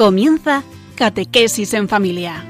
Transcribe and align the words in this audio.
Comienza 0.00 0.62
Catequesis 0.94 1.74
en 1.74 1.86
Familia. 1.86 2.42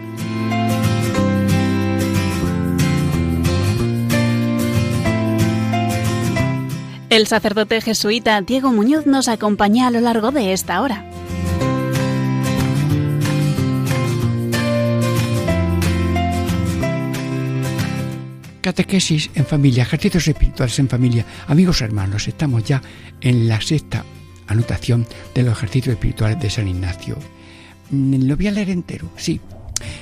El 7.09 7.27
sacerdote 7.27 7.81
jesuita 7.81 8.41
Diego 8.43 8.71
Muñoz 8.71 9.07
nos 9.07 9.27
acompaña 9.27 9.89
a 9.89 9.91
lo 9.91 10.01
largo 10.01 10.31
de 10.31 10.53
esta 10.53 10.81
hora. 10.81 11.11
Catequesis 18.61 19.29
en 19.35 19.45
familia, 19.45 19.83
ejercicios 19.83 20.29
espirituales 20.29 20.79
en 20.79 20.89
familia. 20.89 21.27
Amigos 21.49 21.83
hermanos, 21.83 22.29
estamos 22.29 22.63
ya 22.63 22.81
en 23.21 23.49
la 23.49 23.61
sexta 23.61 24.05
anotación 24.47 25.05
de 25.35 25.43
los 25.43 25.55
ejercicios 25.55 25.95
espirituales 25.95 26.39
de 26.39 26.51
San 26.51 26.69
Ignacio. 26.69 27.17
Mm, 27.91 28.27
lo 28.27 28.37
voy 28.37 28.47
a 28.49 28.53
leer 28.53 28.71
entero, 28.71 29.11
sí. 29.17 29.41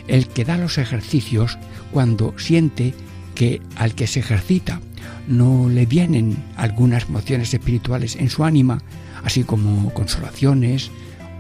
El 0.07 0.29
que 0.29 0.45
da 0.45 0.57
los 0.57 0.79
ejercicios 0.79 1.59
cuando 1.93 2.35
siente 2.39 2.95
que 3.35 3.63
al 3.77 3.95
que 3.95 4.07
se 4.07 4.21
ejercita 4.21 4.81
no 5.29 5.69
le 5.69 5.87
vienen 5.87 6.37
algunas 6.57 7.05
emociones 7.09 7.53
espirituales 7.55 8.17
en 8.17 8.31
su 8.31 8.45
ánima, 8.45 8.83
así 9.23 9.45
como 9.45 9.93
consolaciones 9.95 10.91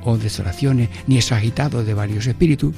o 0.04 0.16
desolaciones, 0.16 0.90
ni 1.06 1.18
es 1.18 1.32
agitado 1.32 1.84
de 1.84 1.94
varios 1.94 2.26
espíritus, 2.26 2.74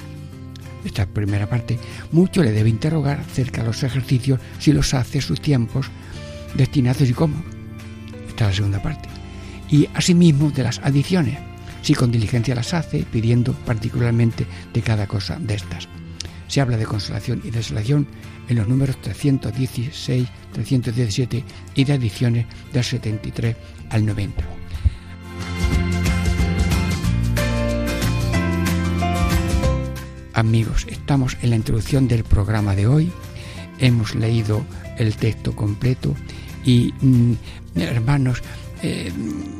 esta 0.83 1.05
primera 1.05 1.47
parte, 1.47 1.77
mucho 2.11 2.41
le 2.41 2.51
debe 2.51 2.69
interrogar 2.69 3.19
acerca 3.19 3.61
de 3.61 3.67
los 3.67 3.83
ejercicios 3.83 4.39
si 4.57 4.73
los 4.73 4.93
hace 4.93 5.21
sus 5.21 5.39
tiempos 5.39 5.87
destinados 6.55 7.07
y 7.07 7.13
cómo. 7.13 7.35
Esta 8.27 8.45
es 8.45 8.51
la 8.51 8.55
segunda 8.55 8.81
parte. 8.81 9.07
Y 9.69 9.87
asimismo 9.93 10.49
de 10.49 10.63
las 10.63 10.79
adiciones, 10.79 11.37
si 11.81 11.93
con 11.93 12.11
diligencia 12.11 12.55
las 12.55 12.73
hace, 12.73 13.05
pidiendo 13.11 13.53
particularmente 13.53 14.45
de 14.73 14.81
cada 14.81 15.07
cosa 15.07 15.37
de 15.39 15.55
estas. 15.55 15.87
Se 16.47 16.61
habla 16.61 16.77
de 16.77 16.85
consolación 16.85 17.41
y 17.43 17.51
desolación 17.51 18.07
en 18.49 18.57
los 18.57 18.67
números 18.67 18.99
316, 19.01 20.27
317 20.53 21.43
y 21.75 21.83
de 21.83 21.93
adiciones 21.93 22.45
del 22.73 22.83
73 22.83 23.55
al 23.89 24.05
90. 24.05 24.43
Amigos, 30.33 30.87
estamos 30.89 31.37
en 31.41 31.51
la 31.51 31.55
introducción 31.55 32.07
del 32.07 32.23
programa 32.23 32.75
de 32.75 32.87
hoy. 32.87 33.11
Hemos 33.79 34.15
leído 34.15 34.65
el 34.97 35.15
texto 35.15 35.55
completo 35.55 36.15
y, 36.63 36.93
mm, 37.01 37.33
hermanos, 37.75 38.41
eh, 38.83 39.11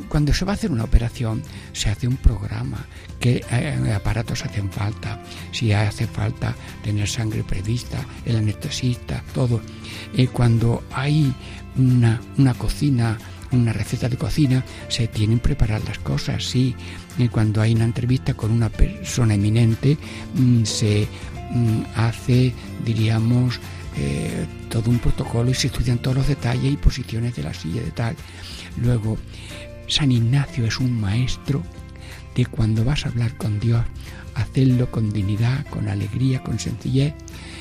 cuando 0.09 0.33
se 0.33 0.45
va 0.45 0.53
a 0.53 0.55
hacer 0.55 0.71
una 0.71 0.83
operación, 0.83 1.41
se 1.73 1.89
hace 1.89 2.07
un 2.07 2.17
programa, 2.17 2.85
qué 3.19 3.43
eh, 3.51 3.93
aparatos 3.95 4.43
hacen 4.43 4.71
falta, 4.71 5.23
si 5.51 5.71
hace 5.73 6.07
falta 6.07 6.55
tener 6.83 7.07
sangre 7.07 7.43
prevista, 7.43 8.05
el 8.25 8.37
anestesista, 8.37 9.23
todo. 9.33 9.61
Cuando 10.33 10.83
hay 10.91 11.33
una, 11.77 12.19
cocina 12.57 13.17
una 13.51 13.73
receta 13.73 14.07
de 14.09 14.17
cocina, 14.17 14.63
se 14.87 15.07
tienen 15.07 15.39
preparar 15.39 15.81
las 15.85 15.99
cosas, 15.99 16.43
sí. 16.43 16.75
Cuando 17.31 17.61
hay 17.61 17.73
una 17.73 17.83
entrevista 17.83 18.33
con 18.33 18.51
una 18.51 18.69
persona 18.69 19.35
eminente, 19.35 19.97
mm, 20.35 20.63
se 20.63 21.07
mm, 21.51 21.81
hace, 21.95 22.53
diríamos, 22.85 23.59
eh, 23.97 24.45
todo 24.69 24.89
un 24.89 24.99
protocolo 24.99 25.51
y 25.51 25.53
se 25.53 25.67
estudian 25.67 25.97
todos 25.97 26.17
los 26.17 26.27
detalles 26.27 26.71
y 26.71 26.77
posiciones 26.77 27.35
de 27.35 27.43
la 27.43 27.53
silla 27.53 27.81
de 27.81 27.91
tal. 27.91 28.15
Luego, 28.77 29.17
San 29.87 30.11
Ignacio 30.11 30.65
es 30.65 30.79
un 30.79 30.99
maestro 30.99 31.63
de 32.35 32.45
cuando 32.45 32.85
vas 32.85 33.05
a 33.05 33.09
hablar 33.09 33.35
con 33.37 33.59
Dios, 33.59 33.83
hacerlo 34.35 34.89
con 34.89 35.11
dignidad, 35.11 35.65
con 35.67 35.87
alegría, 35.87 36.41
con 36.41 36.59
sencillez, 36.59 37.13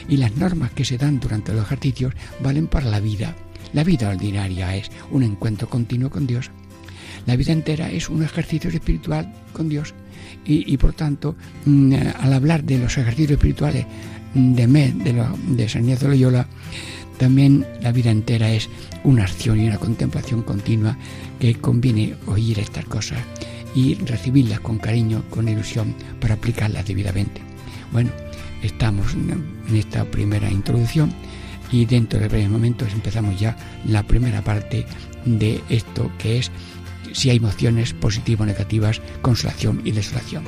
y 0.09 0.17
las 0.17 0.37
normas 0.37 0.71
que 0.73 0.85
se 0.85 0.99
dan 0.99 1.21
durante 1.21 1.53
los 1.53 1.65
ejercicios 1.65 2.15
valen 2.43 2.67
para 2.67 2.87
la 2.87 3.01
vida. 3.01 3.35
La 3.73 3.85
vida 3.85 4.09
ordinaria 4.09 4.77
es 4.77 4.91
un 5.11 5.23
encuentro 5.23 5.69
continuo 5.69 6.11
con 6.11 6.27
Dios. 6.27 6.51
La 7.27 7.37
vida 7.37 7.53
entera 7.53 7.91
es 7.91 8.09
un 8.09 8.23
ejercicio 8.23 8.71
espiritual 8.71 9.33
con 9.53 9.69
Dios. 9.69 9.95
Y, 10.45 10.77
por 10.79 10.95
tanto, 10.95 11.37
mm, 11.67 11.93
al 12.19 12.33
hablar 12.33 12.65
de 12.65 12.79
los 12.79 12.97
ejercicios 12.97 13.33
espirituales 13.33 13.87
de 14.35 14.67
Med, 14.67 14.95
de, 14.95 15.25
de 15.49 15.69
San 15.69 15.85
Ignacio 15.85 16.09
de 16.09 16.15
Loyola, 16.15 16.47
también 17.21 17.67
la 17.83 17.93
vida 17.93 18.11
entera 18.11 18.51
es 18.51 18.71
una 19.05 19.25
acción 19.25 19.61
y 19.61 19.69
una 19.69 19.77
contemplación 19.77 20.43
continua 20.43 20.97
que 21.39 21.55
conviene 21.55 22.15
oír 22.27 22.59
estas 22.59 22.87
cosas 22.87 23.19
y 23.75 23.95
recibirlas 23.97 24.61
con 24.61 24.79
cariño, 24.79 25.23
con 25.29 25.47
ilusión, 25.47 25.95
para 26.19 26.35
aplicarlas 26.35 26.87
debidamente. 26.87 27.43
Bueno, 27.93 28.11
estamos 28.63 29.13
en 29.13 29.77
esta 29.77 30.07
primera 30.07 30.51
introducción 30.51 31.13
y 31.71 31.85
dentro 31.85 32.19
de 32.19 32.29
breves 32.29 32.49
momentos 32.49 32.91
empezamos 32.95 33.39
ya 33.39 33.55
la 33.85 34.03
primera 34.03 34.43
parte 34.43 34.87
de 35.27 35.61
esto 35.69 36.11
que 36.17 36.39
es 36.39 36.51
si 37.13 37.29
hay 37.29 37.37
emociones 37.37 37.93
positivas 37.93 38.45
o 38.45 38.47
negativas, 38.47 39.03
consolación 39.21 39.83
y 39.85 39.91
desolación. 39.91 40.45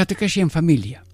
Catequesis 0.00 0.42
en 0.42 0.48
familia. 0.48 1.04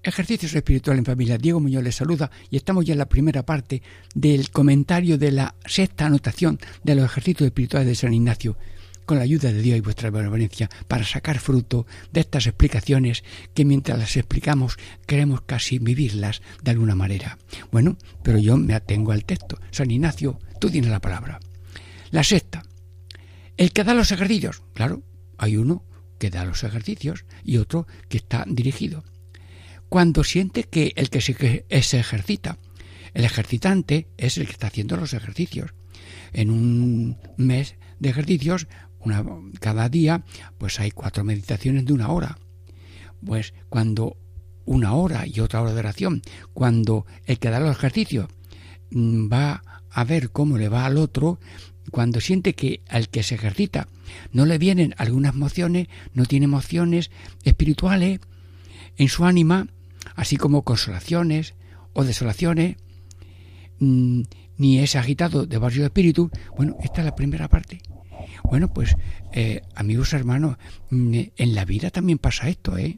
Ejercicios 0.00 0.54
espirituales 0.54 1.00
en 1.00 1.06
familia. 1.06 1.38
Diego 1.38 1.58
Muñoz 1.58 1.82
les 1.82 1.96
saluda 1.96 2.30
y 2.50 2.56
estamos 2.56 2.84
ya 2.84 2.92
en 2.92 3.00
la 3.00 3.08
primera 3.08 3.44
parte 3.44 3.82
del 4.14 4.50
comentario 4.50 5.18
de 5.18 5.32
la 5.32 5.56
sexta 5.64 6.06
anotación 6.06 6.60
de 6.84 6.94
los 6.94 7.06
ejercicios 7.06 7.48
espirituales 7.48 7.88
de 7.88 7.96
San 7.96 8.14
Ignacio, 8.14 8.56
con 9.06 9.16
la 9.18 9.24
ayuda 9.24 9.52
de 9.52 9.60
Dios 9.60 9.76
y 9.78 9.80
vuestra 9.80 10.10
benevolencia, 10.10 10.70
para 10.86 11.02
sacar 11.02 11.40
fruto 11.40 11.88
de 12.12 12.20
estas 12.20 12.46
explicaciones 12.46 13.24
que 13.54 13.64
mientras 13.64 13.98
las 13.98 14.16
explicamos 14.16 14.76
queremos 15.04 15.40
casi 15.40 15.80
vivirlas 15.80 16.42
de 16.62 16.70
alguna 16.70 16.94
manera. 16.94 17.38
Bueno, 17.72 17.96
pero 18.22 18.38
yo 18.38 18.56
me 18.56 18.74
atengo 18.74 19.10
al 19.10 19.24
texto. 19.24 19.58
San 19.72 19.90
Ignacio, 19.90 20.38
tú 20.60 20.70
tienes 20.70 20.92
la 20.92 21.00
palabra. 21.00 21.40
La 22.12 22.22
sexta. 22.22 22.62
El 23.56 23.72
que 23.72 23.82
da 23.82 23.94
los 23.94 24.12
ejercicios. 24.12 24.62
Claro, 24.74 25.02
hay 25.38 25.56
uno 25.56 25.82
que 26.18 26.30
da 26.30 26.44
los 26.44 26.64
ejercicios 26.64 27.24
y 27.44 27.58
otro 27.58 27.86
que 28.08 28.18
está 28.18 28.44
dirigido. 28.46 29.04
Cuando 29.88 30.24
siente 30.24 30.64
que 30.64 30.92
el 30.96 31.10
que 31.10 31.20
se, 31.20 31.64
ejercita, 31.70 32.58
el 33.14 33.24
ejercitante 33.24 34.08
es 34.16 34.36
el 34.38 34.46
que 34.46 34.52
está 34.52 34.66
haciendo 34.66 34.96
los 34.96 35.14
ejercicios. 35.14 35.72
En 36.32 36.50
un 36.50 37.18
mes 37.36 37.76
de 38.00 38.10
ejercicios, 38.10 38.66
una, 38.98 39.24
cada 39.60 39.88
día, 39.88 40.24
pues 40.58 40.80
hay 40.80 40.90
cuatro 40.90 41.24
meditaciones 41.24 41.84
de 41.84 41.92
una 41.92 42.08
hora. 42.08 42.38
Pues 43.24 43.54
cuando 43.68 44.16
una 44.64 44.94
hora 44.94 45.24
y 45.26 45.40
otra 45.40 45.62
hora 45.62 45.72
de 45.72 45.78
oración, 45.78 46.22
cuando 46.52 47.06
el 47.24 47.38
que 47.38 47.50
da 47.50 47.60
los 47.60 47.76
ejercicios 47.76 48.28
mm, 48.90 49.32
va 49.32 49.62
a 49.88 50.04
ver 50.04 50.30
cómo 50.30 50.58
le 50.58 50.68
va 50.68 50.84
al 50.84 50.98
otro, 50.98 51.38
cuando 51.92 52.20
siente 52.20 52.54
que 52.54 52.82
al 52.88 53.08
que 53.08 53.22
se 53.22 53.36
ejercita 53.36 53.88
no 54.32 54.46
le 54.46 54.58
vienen 54.58 54.94
algunas 54.98 55.34
emociones, 55.34 55.88
no 56.14 56.24
tiene 56.24 56.44
emociones 56.44 57.10
espirituales 57.44 58.20
en 58.96 59.08
su 59.08 59.24
ánima, 59.24 59.68
así 60.14 60.36
como 60.36 60.62
consolaciones 60.62 61.54
o 61.92 62.04
desolaciones, 62.04 62.76
mm, 63.78 64.22
ni 64.58 64.78
es 64.78 64.96
agitado 64.96 65.46
de 65.46 65.58
varios 65.58 65.84
espíritus, 65.84 66.30
bueno, 66.56 66.76
esta 66.82 67.00
es 67.00 67.04
la 67.04 67.14
primera 67.14 67.48
parte. 67.48 67.80
Bueno, 68.44 68.72
pues 68.72 68.94
eh, 69.32 69.62
amigos 69.74 70.12
hermanos, 70.12 70.56
mm, 70.90 71.20
en 71.36 71.54
la 71.54 71.64
vida 71.64 71.90
también 71.90 72.18
pasa 72.18 72.48
esto, 72.48 72.78
¿eh? 72.78 72.96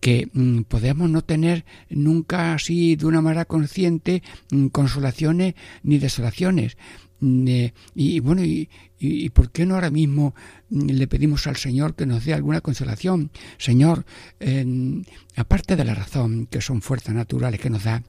que 0.00 0.28
mm, 0.32 0.62
podemos 0.62 1.10
no 1.10 1.22
tener 1.22 1.64
nunca 1.90 2.54
así 2.54 2.96
de 2.96 3.06
una 3.06 3.20
manera 3.20 3.44
consciente 3.44 4.22
consolaciones 4.72 5.54
ni 5.82 5.98
desolaciones. 5.98 6.76
Mm, 7.20 7.48
eh, 7.48 7.74
y, 7.94 8.20
bueno, 8.20 8.44
y, 8.44 8.68
y, 8.98 9.28
por 9.30 9.50
qué 9.50 9.66
no 9.66 9.74
ahora 9.74 9.90
mismo 9.90 10.34
le 10.70 11.06
pedimos 11.06 11.46
al 11.46 11.56
Señor 11.56 11.94
que 11.94 12.06
nos 12.06 12.24
dé 12.24 12.34
alguna 12.34 12.60
consolación? 12.60 13.30
Señor, 13.58 14.04
aparte 15.36 15.76
de 15.76 15.84
la 15.84 15.94
razón, 15.94 16.46
que 16.46 16.60
son 16.60 16.82
fuerzas 16.82 17.14
naturales 17.14 17.60
que 17.60 17.70
nos 17.70 17.84
da, 17.84 18.02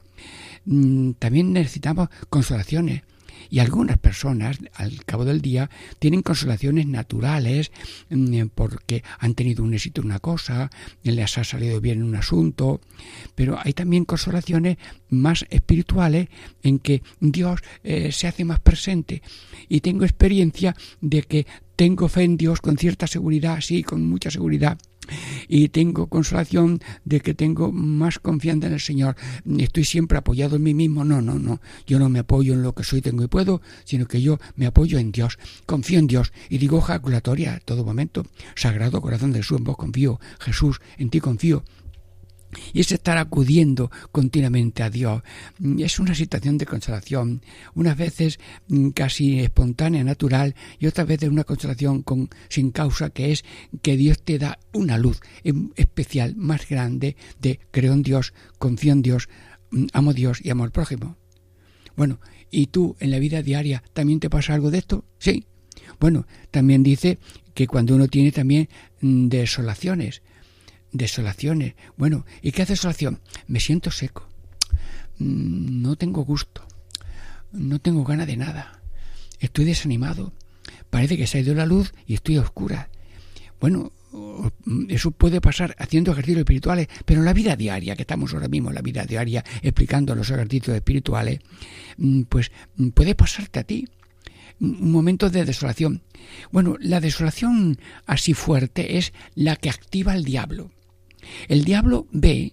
también 1.18 1.52
necesitamos 1.52 2.08
consolaciones. 2.28 3.02
Y 3.48 3.60
algunas 3.60 3.98
personas, 3.98 4.58
al 4.74 5.04
cabo 5.04 5.24
del 5.24 5.40
día, 5.40 5.70
tienen 5.98 6.22
consolaciones 6.22 6.86
naturales 6.86 7.72
mm, 8.10 8.46
porque 8.54 9.02
han 9.18 9.34
tenido 9.34 9.64
un 9.64 9.74
éxito 9.74 10.00
en 10.00 10.08
una 10.08 10.18
cosa, 10.18 10.70
les 11.02 11.38
ha 11.38 11.44
salido 11.44 11.80
bien 11.80 12.02
un 12.02 12.16
asunto, 12.16 12.80
pero 13.34 13.58
hay 13.62 13.72
también 13.72 14.04
consolaciones 14.04 14.76
más 15.08 15.46
espirituales 15.50 16.28
en 16.62 16.78
que 16.78 17.02
Dios 17.20 17.60
eh, 17.84 18.12
se 18.12 18.26
hace 18.26 18.44
más 18.44 18.60
presente. 18.60 19.22
Y 19.68 19.80
tengo 19.80 20.04
experiencia 20.04 20.74
de 21.00 21.22
que 21.22 21.46
tengo 21.76 22.08
fe 22.08 22.24
en 22.24 22.36
Dios 22.36 22.60
con 22.60 22.76
cierta 22.76 23.06
seguridad, 23.06 23.60
sí, 23.60 23.82
con 23.82 24.06
mucha 24.06 24.30
seguridad, 24.30 24.78
y 25.48 25.68
tengo 25.68 26.08
consolación 26.08 26.80
de 27.04 27.20
que 27.20 27.34
tengo 27.34 27.72
más 27.72 28.18
confianza 28.18 28.66
en 28.66 28.74
el 28.74 28.80
Señor. 28.80 29.16
Estoy 29.58 29.84
siempre 29.84 30.18
apoyado 30.18 30.56
en 30.56 30.62
mí 30.62 30.74
mismo. 30.74 31.04
No, 31.04 31.20
no, 31.20 31.38
no. 31.38 31.60
Yo 31.86 31.98
no 31.98 32.08
me 32.08 32.20
apoyo 32.20 32.54
en 32.54 32.62
lo 32.62 32.74
que 32.74 32.84
soy, 32.84 33.00
tengo 33.00 33.24
y 33.24 33.28
puedo, 33.28 33.60
sino 33.84 34.06
que 34.06 34.22
yo 34.22 34.38
me 34.56 34.66
apoyo 34.66 34.98
en 34.98 35.12
Dios. 35.12 35.38
Confío 35.66 35.98
en 35.98 36.06
Dios 36.06 36.32
y 36.48 36.58
digo 36.58 36.80
jaculatoria 36.80 37.54
a 37.54 37.60
todo 37.60 37.84
momento. 37.84 38.26
Sagrado 38.54 39.00
corazón 39.00 39.32
de 39.32 39.40
Jesús, 39.40 39.58
en 39.58 39.64
vos 39.64 39.76
confío. 39.76 40.20
Jesús, 40.38 40.80
en 40.98 41.10
ti 41.10 41.20
confío. 41.20 41.64
Y 42.72 42.80
es 42.80 42.92
estar 42.92 43.18
acudiendo 43.18 43.90
continuamente 44.12 44.82
a 44.82 44.90
Dios. 44.90 45.22
Es 45.78 45.98
una 45.98 46.14
situación 46.14 46.58
de 46.58 46.66
consolación, 46.66 47.42
unas 47.74 47.96
veces 47.96 48.38
mm, 48.68 48.90
casi 48.90 49.40
espontánea, 49.40 50.04
natural, 50.04 50.54
y 50.78 50.86
otras 50.86 51.06
veces 51.06 51.28
una 51.28 51.44
consolación 51.44 52.02
con, 52.02 52.28
sin 52.48 52.70
causa, 52.70 53.10
que 53.10 53.32
es 53.32 53.44
que 53.82 53.96
Dios 53.96 54.22
te 54.22 54.38
da 54.38 54.58
una 54.72 54.98
luz 54.98 55.20
especial, 55.76 56.36
más 56.36 56.68
grande, 56.68 57.16
de 57.40 57.60
creo 57.70 57.92
en 57.92 58.02
Dios, 58.02 58.34
confío 58.58 58.92
en 58.92 59.02
Dios, 59.02 59.28
mm, 59.70 59.86
amo 59.92 60.10
a 60.10 60.14
Dios 60.14 60.40
y 60.42 60.50
amo 60.50 60.64
al 60.64 60.72
prójimo. 60.72 61.16
Bueno, 61.96 62.20
¿y 62.50 62.66
tú 62.66 62.96
en 63.00 63.10
la 63.10 63.18
vida 63.18 63.42
diaria 63.42 63.82
también 63.92 64.20
te 64.20 64.30
pasa 64.30 64.54
algo 64.54 64.70
de 64.70 64.78
esto? 64.78 65.04
Sí. 65.18 65.46
Bueno, 65.98 66.26
también 66.50 66.82
dice 66.82 67.18
que 67.54 67.66
cuando 67.66 67.94
uno 67.94 68.08
tiene 68.08 68.32
también 68.32 68.68
mm, 69.00 69.28
desolaciones, 69.28 70.22
desolaciones. 70.92 71.74
Bueno, 71.96 72.26
¿y 72.42 72.52
qué 72.52 72.62
hace 72.62 72.72
desolación? 72.72 73.20
Me 73.46 73.60
siento 73.60 73.90
seco. 73.90 74.28
Mm, 75.18 75.82
no 75.82 75.96
tengo 75.96 76.24
gusto. 76.24 76.66
No 77.52 77.80
tengo 77.80 78.04
ganas 78.04 78.26
de 78.26 78.36
nada. 78.36 78.82
Estoy 79.38 79.64
desanimado. 79.64 80.32
Parece 80.90 81.16
que 81.16 81.26
se 81.26 81.38
ha 81.38 81.40
ido 81.40 81.54
la 81.54 81.66
luz 81.66 81.92
y 82.06 82.14
estoy 82.14 82.36
a. 82.36 82.90
Bueno, 83.60 83.92
eso 84.88 85.10
puede 85.10 85.40
pasar 85.40 85.76
haciendo 85.78 86.12
ejercicios 86.12 86.40
espirituales, 86.40 86.88
pero 87.04 87.20
en 87.20 87.26
la 87.26 87.32
vida 87.32 87.56
diaria, 87.56 87.94
que 87.94 88.02
estamos 88.02 88.32
ahora 88.32 88.48
mismo 88.48 88.70
en 88.70 88.74
la 88.74 88.82
vida 88.82 89.04
diaria 89.04 89.44
explicando 89.62 90.14
los 90.14 90.30
ejercicios 90.30 90.76
espirituales, 90.76 91.40
mm, 91.96 92.22
pues 92.22 92.50
mm, 92.76 92.88
puede 92.88 93.14
pasarte 93.14 93.60
a 93.60 93.64
ti 93.64 93.88
un 94.60 94.90
momento 94.90 95.30
de 95.30 95.44
desolación. 95.44 96.02
Bueno, 96.50 96.76
la 96.80 97.00
desolación 97.00 97.78
así 98.06 98.34
fuerte 98.34 98.98
es 98.98 99.12
la 99.34 99.56
que 99.56 99.70
activa 99.70 100.14
el 100.14 100.24
diablo. 100.24 100.70
El 101.48 101.64
diablo 101.64 102.06
ve 102.12 102.52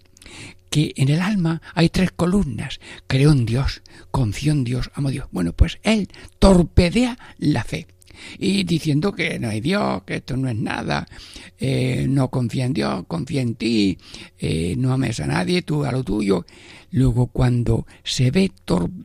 que 0.69 0.93
en 0.97 1.09
el 1.09 1.21
alma 1.21 1.61
hay 1.73 1.89
tres 1.89 2.11
columnas. 2.11 2.79
Creo 3.07 3.31
en 3.31 3.45
Dios, 3.45 3.81
confío 4.11 4.51
en 4.51 4.63
Dios, 4.63 4.91
amo 4.93 5.09
a 5.09 5.11
Dios. 5.11 5.27
Bueno, 5.31 5.53
pues 5.53 5.79
él 5.83 6.09
torpedea 6.39 7.17
la 7.37 7.63
fe. 7.63 7.87
Y 8.39 8.63
diciendo 8.63 9.13
que 9.13 9.39
no 9.39 9.49
hay 9.49 9.61
Dios, 9.61 10.03
que 10.03 10.15
esto 10.15 10.35
no 10.37 10.49
es 10.49 10.55
nada, 10.55 11.07
eh, 11.59 12.07
no 12.09 12.29
confía 12.29 12.65
en 12.65 12.73
Dios, 12.73 13.05
confía 13.07 13.41
en 13.41 13.55
ti, 13.55 13.97
eh, 14.39 14.75
no 14.77 14.91
ames 14.91 15.19
a 15.19 15.27
nadie, 15.27 15.61
tú 15.61 15.85
a 15.85 15.91
lo 15.91 16.03
tuyo. 16.03 16.45
Luego, 16.91 17.27
cuando 17.27 17.85
se, 18.03 18.31
ve 18.31 18.51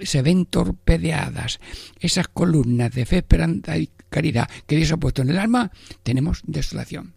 se 0.01 0.23
ven 0.23 0.47
torpedeadas 0.47 1.61
esas 2.01 2.29
columnas 2.29 2.93
de 2.93 3.07
fe, 3.07 3.19
esperanza 3.19 3.77
y 3.77 3.91
caridad 4.09 4.49
que 4.67 4.77
Dios 4.77 4.93
ha 4.93 4.97
puesto 4.97 5.23
en 5.23 5.31
el 5.31 5.39
alma, 5.39 5.71
tenemos 6.03 6.43
desolación. 6.47 7.15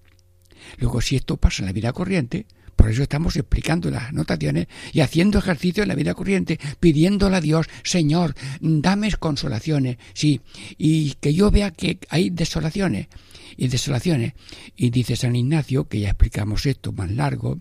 Luego, 0.78 1.02
si 1.02 1.16
esto 1.16 1.38
pasa 1.38 1.62
en 1.62 1.68
la 1.68 1.74
vida 1.74 1.94
corriente, 1.94 2.46
por 2.76 2.90
eso 2.90 3.04
estamos 3.04 3.36
explicando 3.36 3.90
las 3.90 4.10
anotaciones 4.10 4.68
y 4.92 5.00
haciendo 5.00 5.40
ejercicio 5.40 5.84
en 5.84 5.90
la 5.90 5.96
vida 5.96 6.14
corriente, 6.14 6.60
pidiéndole 6.80 7.38
a 7.38 7.42
Dios, 7.42 7.68
Señor, 7.84 8.36
dame 8.60 9.12
consolaciones, 9.14 9.98
sí, 10.14 10.42
y 10.78 11.14
que 11.16 11.34
yo 11.34 11.52
vea 11.52 11.72
que 11.72 12.00
hay 12.10 12.30
desolaciones 12.30 13.08
y 13.56 13.68
desolaciones. 13.70 14.34
Y 14.76 14.90
dice 14.90 15.16
San 15.16 15.36
Ignacio, 15.36 15.88
que 15.88 16.02
ya 16.02 16.10
explicamos 16.10 16.66
esto 16.66 16.92
más 16.92 17.12
largo, 17.12 17.60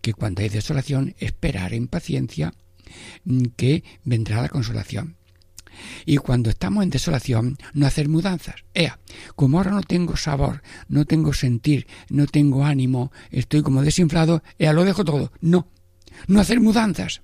que 0.00 0.14
cuando 0.14 0.42
hay 0.42 0.48
desolación, 0.48 1.14
esperar 1.18 1.74
en 1.74 1.88
paciencia 1.88 2.54
mm, 3.24 3.44
que 3.56 3.82
vendrá 4.04 4.42
la 4.42 4.48
consolación. 4.48 5.16
Y 6.04 6.16
cuando 6.18 6.50
estamos 6.50 6.82
en 6.84 6.90
desolación, 6.90 7.56
no 7.74 7.86
hacer 7.86 8.08
mudanzas. 8.08 8.56
Ea, 8.74 8.98
como 9.36 9.58
ahora 9.58 9.70
no 9.70 9.82
tengo 9.82 10.16
sabor, 10.16 10.62
no 10.88 11.04
tengo 11.04 11.32
sentir, 11.32 11.86
no 12.08 12.26
tengo 12.26 12.64
ánimo, 12.64 13.12
estoy 13.30 13.62
como 13.62 13.82
desinflado, 13.82 14.42
ea, 14.58 14.72
lo 14.72 14.84
dejo 14.84 15.04
todo. 15.04 15.32
No, 15.40 15.68
no 16.26 16.40
hacer 16.40 16.60
mudanzas. 16.60 17.22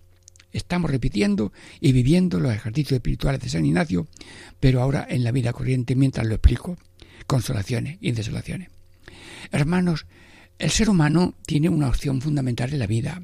Estamos 0.53 0.91
repitiendo 0.91 1.53
y 1.81 1.93
viviendo 1.93 2.41
los 2.41 2.55
ejercicios 2.55 2.93
espirituales 2.93 3.41
de 3.43 3.51
San 3.51 3.67
Ignacio, 3.67 4.09
pero 4.61 4.81
ahora 4.81 5.07
en 5.09 5.23
la 5.23 5.33
vida 5.33 5.53
corriente 5.53 5.95
mientras 5.95 6.27
lo 6.27 6.35
explico. 6.35 6.79
Consolaciones 7.27 7.99
y 8.01 8.13
desolaciones. 8.13 8.71
Hermanos, 9.51 10.07
el 10.59 10.71
ser 10.71 10.91
humano 10.91 11.35
tiene 11.47 11.69
una 11.69 11.89
opción 11.89 12.21
fundamental 12.21 12.73
en 12.73 12.79
la 12.79 12.87
vida, 12.87 13.23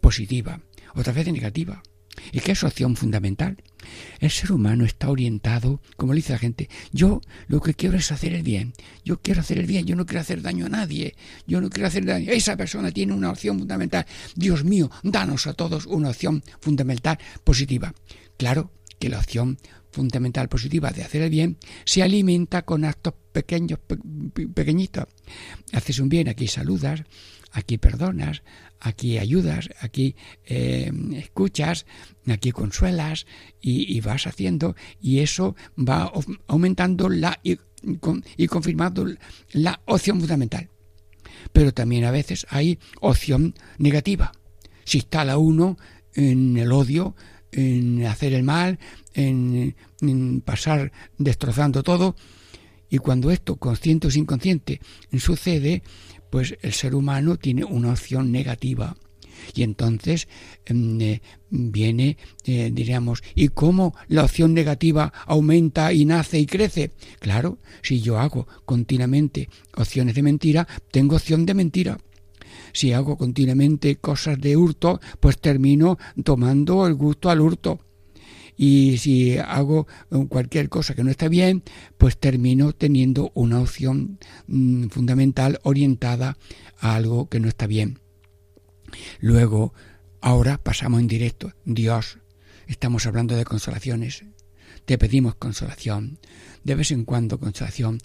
positiva, 0.00 0.60
otra 0.94 1.12
vez 1.12 1.26
negativa. 1.32 1.82
¿Y 2.32 2.40
qué 2.40 2.52
es 2.52 2.64
opción 2.64 2.96
fundamental? 2.96 3.62
El 4.18 4.30
ser 4.30 4.52
humano 4.52 4.84
está 4.84 5.08
orientado, 5.10 5.80
como 5.96 6.12
le 6.12 6.18
dice 6.18 6.32
la 6.32 6.38
gente, 6.38 6.68
yo 6.92 7.20
lo 7.48 7.60
que 7.60 7.74
quiero 7.74 7.96
es 7.96 8.12
hacer 8.12 8.34
el 8.34 8.42
bien, 8.42 8.74
yo 9.04 9.20
quiero 9.20 9.40
hacer 9.40 9.58
el 9.58 9.66
bien, 9.66 9.86
yo 9.86 9.96
no 9.96 10.06
quiero 10.06 10.20
hacer 10.20 10.42
daño 10.42 10.66
a 10.66 10.68
nadie, 10.68 11.14
yo 11.46 11.60
no 11.60 11.70
quiero 11.70 11.88
hacer 11.88 12.04
daño. 12.04 12.30
Esa 12.30 12.56
persona 12.56 12.90
tiene 12.90 13.14
una 13.14 13.30
opción 13.30 13.58
fundamental. 13.58 14.06
Dios 14.34 14.64
mío, 14.64 14.90
danos 15.02 15.46
a 15.46 15.54
todos 15.54 15.86
una 15.86 16.10
opción 16.10 16.42
fundamental 16.60 17.18
positiva. 17.44 17.94
Claro 18.36 18.70
que 18.98 19.08
la 19.08 19.18
opción 19.18 19.58
fundamental 19.90 20.48
positiva 20.48 20.90
de 20.90 21.02
hacer 21.02 21.22
el 21.22 21.30
bien 21.30 21.58
se 21.84 22.02
alimenta 22.02 22.62
con 22.62 22.84
actos 22.84 23.14
pequeños, 23.32 23.78
pequeñitos. 24.54 25.06
Haces 25.72 25.98
un 25.98 26.08
bien, 26.08 26.28
aquí 26.28 26.46
saludas, 26.46 27.02
aquí 27.52 27.78
perdonas, 27.78 28.42
aquí 28.78 29.18
ayudas, 29.18 29.70
aquí 29.80 30.16
eh, 30.46 30.90
escuchas, 31.14 31.86
aquí 32.26 32.52
consuelas 32.52 33.26
y, 33.60 34.00
vas 34.00 34.26
haciendo 34.26 34.76
y 35.00 35.20
eso 35.20 35.56
va 35.76 36.12
aumentando 36.46 37.08
la 37.08 37.38
y, 37.42 37.58
y 38.36 38.46
confirmando 38.46 39.06
la 39.52 39.80
opción 39.86 40.20
fundamental. 40.20 40.68
Pero 41.52 41.72
también 41.72 42.04
a 42.04 42.10
veces 42.10 42.46
hay 42.50 42.78
opción 43.00 43.54
negativa. 43.78 44.32
Si 44.84 44.98
instala 44.98 45.38
uno 45.38 45.78
en 46.14 46.56
el 46.56 46.72
odio, 46.72 47.14
en 47.52 48.06
hacer 48.06 48.32
el 48.32 48.42
mal, 48.42 48.78
en, 49.14 49.74
en 50.00 50.40
pasar 50.40 50.92
destrozando 51.18 51.82
todo, 51.82 52.16
y 52.90 52.98
cuando 52.98 53.30
esto, 53.30 53.56
consciente 53.56 54.08
o 54.08 54.10
inconsciente, 54.10 54.80
sucede, 55.16 55.82
pues 56.30 56.56
el 56.62 56.72
ser 56.72 56.94
humano 56.94 57.36
tiene 57.36 57.64
una 57.64 57.90
opción 57.90 58.32
negativa. 58.32 58.96
Y 59.54 59.62
entonces 59.62 60.28
em, 60.66 61.00
eh, 61.00 61.22
viene, 61.50 62.16
eh, 62.44 62.70
diríamos, 62.72 63.22
¿y 63.34 63.48
cómo 63.48 63.94
la 64.08 64.24
opción 64.24 64.54
negativa 64.54 65.12
aumenta 65.26 65.92
y 65.92 66.04
nace 66.04 66.38
y 66.38 66.46
crece? 66.46 66.92
Claro, 67.18 67.58
si 67.82 68.00
yo 68.00 68.18
hago 68.18 68.46
continuamente 68.64 69.48
opciones 69.76 70.14
de 70.14 70.22
mentira, 70.22 70.68
tengo 70.90 71.16
opción 71.16 71.46
de 71.46 71.54
mentira. 71.54 71.98
Si 72.72 72.92
hago 72.92 73.16
continuamente 73.16 73.96
cosas 73.96 74.40
de 74.40 74.56
hurto, 74.56 75.00
pues 75.18 75.38
termino 75.38 75.98
tomando 76.22 76.86
el 76.86 76.94
gusto 76.94 77.30
al 77.30 77.40
hurto 77.40 77.80
y 78.62 78.98
si 78.98 79.38
hago 79.38 79.86
cualquier 80.28 80.68
cosa 80.68 80.94
que 80.94 81.02
no 81.02 81.10
está 81.10 81.28
bien, 81.28 81.62
pues 81.96 82.18
termino 82.18 82.74
teniendo 82.74 83.32
una 83.32 83.58
opción 83.58 84.18
mm, 84.48 84.88
fundamental 84.88 85.58
orientada 85.62 86.36
a 86.78 86.94
algo 86.94 87.30
que 87.30 87.40
no 87.40 87.48
está 87.48 87.66
bien. 87.66 88.00
Luego, 89.18 89.72
ahora 90.20 90.62
pasamos 90.62 91.00
en 91.00 91.06
directo. 91.06 91.54
Dios, 91.64 92.18
estamos 92.66 93.06
hablando 93.06 93.34
de 93.34 93.46
consolaciones. 93.46 94.26
te 94.84 94.98
pedimos 94.98 95.36
consolación, 95.36 96.18
de 96.64 96.74
vez 96.74 96.90
en 96.90 97.04
cuando 97.04 97.38
consolación, 97.38 97.98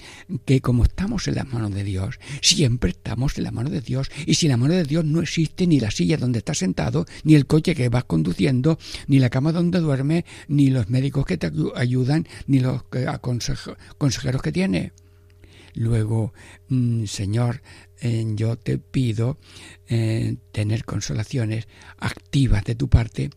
que 0.45 0.61
como 0.61 0.83
estamos 0.83 1.27
en 1.27 1.35
las 1.35 1.51
manos 1.51 1.73
de 1.73 1.83
Dios, 1.83 2.19
siempre 2.41 2.91
estamos 2.91 3.37
en 3.37 3.43
la 3.43 3.51
mano 3.51 3.69
de 3.69 3.81
Dios, 3.81 4.09
y 4.25 4.35
si 4.35 4.47
la 4.47 4.57
mano 4.57 4.73
de 4.73 4.83
Dios 4.83 5.05
no 5.05 5.21
existe 5.21 5.67
ni 5.67 5.79
la 5.79 5.91
silla 5.91 6.17
donde 6.17 6.39
estás 6.39 6.59
sentado, 6.59 7.05
ni 7.23 7.35
el 7.35 7.45
coche 7.45 7.75
que 7.75 7.89
vas 7.89 8.05
conduciendo, 8.05 8.77
ni 9.07 9.19
la 9.19 9.29
cama 9.29 9.51
donde 9.51 9.79
duermes, 9.79 10.23
ni 10.47 10.69
los 10.69 10.89
médicos 10.89 11.25
que 11.25 11.37
te 11.37 11.51
ayudan, 11.75 12.27
ni 12.47 12.59
los 12.59 12.83
consejeros 13.97 14.41
que 14.41 14.51
tienes. 14.51 14.91
Luego, 15.75 16.33
mm, 16.69 17.05
Señor, 17.05 17.61
eh, 17.99 18.25
yo 18.35 18.57
te 18.57 18.77
pido 18.77 19.37
eh, 19.87 20.37
tener 20.53 20.85
consolaciones 20.85 21.67
activas 21.97 22.63
de 22.63 22.75
tu 22.75 22.89
parte 22.89 23.29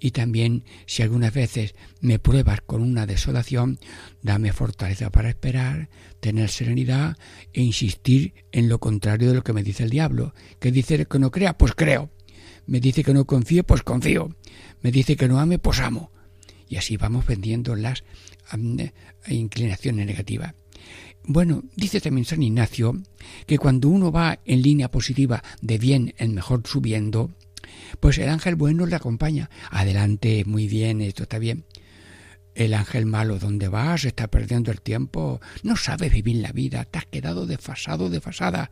y 0.00 0.10
también 0.10 0.64
si 0.86 1.02
algunas 1.02 1.32
veces 1.32 1.74
me 2.00 2.18
pruebas 2.18 2.60
con 2.60 2.82
una 2.82 3.06
desolación, 3.06 3.78
dame 4.20 4.52
fortaleza 4.52 5.10
para 5.10 5.28
esperar, 5.28 5.88
tener 6.18 6.50
serenidad 6.50 7.16
e 7.52 7.62
insistir 7.62 8.34
en 8.50 8.68
lo 8.68 8.80
contrario 8.80 9.28
de 9.28 9.36
lo 9.36 9.44
que 9.44 9.52
me 9.52 9.62
dice 9.62 9.84
el 9.84 9.90
diablo. 9.90 10.34
Que 10.60 10.72
dice 10.72 11.06
que 11.06 11.18
no 11.20 11.30
crea, 11.30 11.56
pues 11.56 11.72
creo. 11.74 12.10
Me 12.66 12.80
dice 12.80 13.04
que 13.04 13.14
no 13.14 13.26
confíe, 13.26 13.62
pues 13.62 13.82
confío. 13.82 14.36
Me 14.82 14.90
dice 14.90 15.16
que 15.16 15.28
no 15.28 15.38
ame, 15.38 15.60
pues 15.60 15.78
amo. 15.78 16.10
Y 16.68 16.76
así 16.76 16.96
vamos 16.96 17.26
vendiendo 17.26 17.76
las 17.76 18.02
inclinaciones 19.28 20.04
negativas. 20.06 20.54
Bueno, 21.28 21.64
dice 21.74 22.00
también 22.00 22.24
San 22.24 22.42
Ignacio 22.42 23.02
que 23.46 23.58
cuando 23.58 23.88
uno 23.88 24.12
va 24.12 24.38
en 24.44 24.62
línea 24.62 24.92
positiva 24.92 25.42
de 25.60 25.76
bien 25.76 26.14
en 26.18 26.34
mejor 26.34 26.62
subiendo, 26.64 27.34
pues 27.98 28.18
el 28.18 28.28
ángel 28.28 28.54
bueno 28.54 28.86
le 28.86 28.94
acompaña. 28.94 29.50
Adelante, 29.70 30.44
muy 30.46 30.68
bien, 30.68 31.00
esto 31.00 31.24
está 31.24 31.40
bien. 31.40 31.64
El 32.54 32.74
ángel 32.74 33.06
malo, 33.06 33.40
¿dónde 33.40 33.66
vas? 33.66 34.04
Está 34.04 34.28
perdiendo 34.28 34.70
el 34.70 34.80
tiempo. 34.80 35.40
No 35.64 35.76
sabes 35.76 36.12
vivir 36.12 36.36
la 36.36 36.52
vida. 36.52 36.84
Te 36.84 36.98
has 36.98 37.06
quedado 37.06 37.44
desfasado, 37.44 38.08
desfasada. 38.08 38.70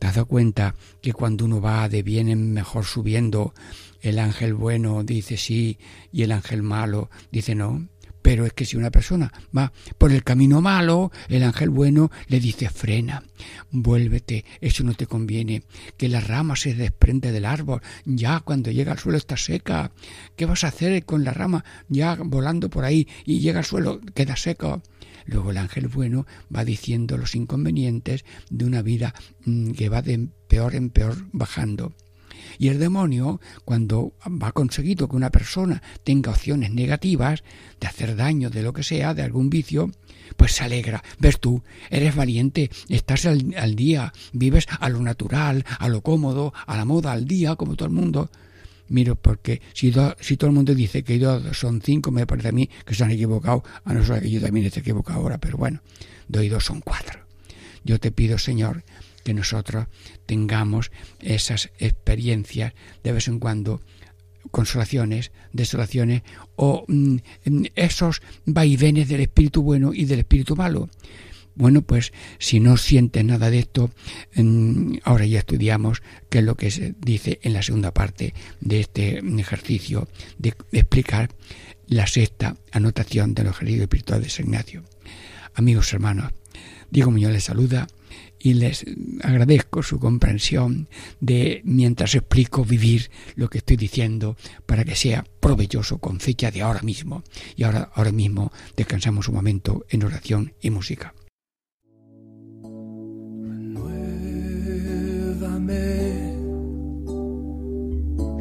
¿Te 0.00 0.08
has 0.08 0.16
dado 0.16 0.26
cuenta 0.26 0.74
que 1.00 1.12
cuando 1.12 1.44
uno 1.44 1.60
va 1.60 1.88
de 1.88 2.02
bien 2.02 2.28
en 2.28 2.52
mejor 2.52 2.84
subiendo, 2.84 3.54
el 4.02 4.18
ángel 4.18 4.54
bueno 4.54 5.04
dice 5.04 5.36
sí 5.36 5.78
y 6.12 6.22
el 6.22 6.32
ángel 6.32 6.62
malo 6.62 7.10
dice 7.30 7.54
no? 7.54 7.88
Pero 8.26 8.44
es 8.44 8.54
que 8.54 8.64
si 8.64 8.76
una 8.76 8.90
persona 8.90 9.32
va 9.56 9.72
por 9.98 10.10
el 10.10 10.24
camino 10.24 10.60
malo, 10.60 11.12
el 11.28 11.44
ángel 11.44 11.70
bueno 11.70 12.10
le 12.26 12.40
dice 12.40 12.68
frena, 12.68 13.22
vuélvete, 13.70 14.44
eso 14.60 14.82
no 14.82 14.94
te 14.94 15.06
conviene, 15.06 15.62
que 15.96 16.08
la 16.08 16.20
rama 16.20 16.56
se 16.56 16.74
desprende 16.74 17.30
del 17.30 17.44
árbol, 17.44 17.82
ya 18.04 18.40
cuando 18.40 18.72
llega 18.72 18.90
al 18.90 18.98
suelo 18.98 19.16
está 19.16 19.36
seca, 19.36 19.92
¿qué 20.34 20.44
vas 20.44 20.64
a 20.64 20.68
hacer 20.68 21.04
con 21.04 21.22
la 21.22 21.34
rama 21.34 21.64
ya 21.88 22.16
volando 22.20 22.68
por 22.68 22.84
ahí 22.84 23.06
y 23.24 23.38
llega 23.38 23.60
al 23.60 23.64
suelo, 23.64 24.00
queda 24.12 24.34
seco? 24.34 24.82
Luego 25.26 25.52
el 25.52 25.58
ángel 25.58 25.86
bueno 25.86 26.26
va 26.52 26.64
diciendo 26.64 27.18
los 27.18 27.36
inconvenientes 27.36 28.24
de 28.50 28.64
una 28.64 28.82
vida 28.82 29.14
mm, 29.44 29.70
que 29.70 29.88
va 29.88 30.02
de 30.02 30.30
peor 30.48 30.74
en 30.74 30.90
peor 30.90 31.28
bajando. 31.30 31.94
Y 32.58 32.68
el 32.68 32.78
demonio, 32.78 33.40
cuando 33.64 34.12
ha 34.20 34.52
conseguido 34.52 35.08
que 35.08 35.16
una 35.16 35.30
persona 35.30 35.82
tenga 36.04 36.30
opciones 36.30 36.72
negativas, 36.72 37.42
de 37.80 37.86
hacer 37.86 38.16
daño, 38.16 38.50
de 38.50 38.62
lo 38.62 38.72
que 38.72 38.82
sea, 38.82 39.14
de 39.14 39.22
algún 39.22 39.50
vicio, 39.50 39.90
pues 40.36 40.52
se 40.52 40.64
alegra. 40.64 41.02
Ves 41.18 41.40
tú, 41.40 41.62
eres 41.90 42.14
valiente, 42.14 42.70
estás 42.88 43.26
al, 43.26 43.76
día, 43.76 44.12
vives 44.32 44.66
a 44.80 44.88
lo 44.88 45.00
natural, 45.00 45.64
a 45.78 45.88
lo 45.88 46.00
cómodo, 46.00 46.52
a 46.66 46.76
la 46.76 46.84
moda, 46.84 47.12
al 47.12 47.26
día, 47.26 47.56
como 47.56 47.76
todo 47.76 47.88
el 47.88 47.94
mundo. 47.94 48.30
Miro, 48.88 49.16
porque 49.16 49.60
si, 49.72 49.92
si 50.20 50.36
todo 50.36 50.50
el 50.50 50.54
mundo 50.54 50.74
dice 50.74 51.02
que 51.02 51.18
dos 51.18 51.56
son 51.56 51.80
cinco, 51.82 52.10
me 52.10 52.26
parece 52.26 52.48
a 52.48 52.52
mí 52.52 52.70
que 52.84 52.94
se 52.94 53.02
han 53.04 53.10
equivocado, 53.10 53.64
a 53.84 53.92
no 53.92 54.04
ser 54.04 54.22
que 54.22 54.30
yo 54.30 54.40
también 54.40 54.66
esté 54.66 54.80
equivocado 54.80 55.20
ahora, 55.20 55.38
pero 55.38 55.56
bueno, 55.56 55.80
doy 56.28 56.48
dos 56.48 56.64
son 56.64 56.80
cuatro. 56.80 57.26
Yo 57.82 58.00
te 58.00 58.10
pido, 58.10 58.36
Señor, 58.36 58.82
que 59.26 59.34
nosotros 59.34 59.88
tengamos 60.24 60.92
esas 61.18 61.72
experiencias 61.80 62.74
de 63.02 63.10
vez 63.10 63.26
en 63.26 63.40
cuando 63.40 63.82
consolaciones, 64.52 65.32
desolaciones 65.52 66.22
o 66.54 66.84
mm, 66.86 67.16
esos 67.74 68.22
vaivenes 68.44 69.08
del 69.08 69.22
espíritu 69.22 69.62
bueno 69.62 69.92
y 69.92 70.04
del 70.04 70.20
espíritu 70.20 70.54
malo. 70.54 70.88
Bueno, 71.56 71.82
pues 71.82 72.12
si 72.38 72.60
no 72.60 72.76
sientes 72.76 73.24
nada 73.24 73.50
de 73.50 73.58
esto, 73.58 73.90
mm, 74.36 74.98
ahora 75.02 75.26
ya 75.26 75.40
estudiamos 75.40 76.02
qué 76.30 76.38
es 76.38 76.44
lo 76.44 76.54
que 76.54 76.70
se 76.70 76.94
dice 76.96 77.40
en 77.42 77.52
la 77.52 77.62
segunda 77.62 77.92
parte 77.92 78.32
de 78.60 78.78
este 78.78 79.18
ejercicio 79.18 80.06
de 80.38 80.54
explicar 80.70 81.30
la 81.88 82.06
sexta 82.06 82.54
anotación 82.70 83.34
de 83.34 83.42
los 83.42 83.56
ejercicios 83.56 83.82
espirituales 83.82 84.24
de 84.26 84.30
San 84.30 84.46
Ignacio. 84.46 84.84
Amigos 85.54 85.92
hermanos, 85.92 86.32
Diego 86.92 87.10
Muñoz 87.10 87.32
les 87.32 87.42
saluda 87.42 87.88
y 88.38 88.54
les 88.54 88.84
agradezco 89.22 89.82
su 89.82 89.98
comprensión 89.98 90.88
de 91.20 91.62
mientras 91.64 92.14
explico 92.14 92.64
vivir 92.64 93.10
lo 93.34 93.48
que 93.48 93.58
estoy 93.58 93.76
diciendo 93.76 94.36
para 94.66 94.84
que 94.84 94.94
sea 94.94 95.24
provechoso 95.40 95.98
con 95.98 96.20
fecha 96.20 96.50
de 96.50 96.62
ahora 96.62 96.82
mismo. 96.82 97.22
Y 97.56 97.64
ahora, 97.64 97.90
ahora 97.94 98.12
mismo 98.12 98.52
descansamos 98.76 99.28
un 99.28 99.34
momento 99.34 99.84
en 99.88 100.04
oración 100.04 100.54
y 100.60 100.70
música. 100.70 101.14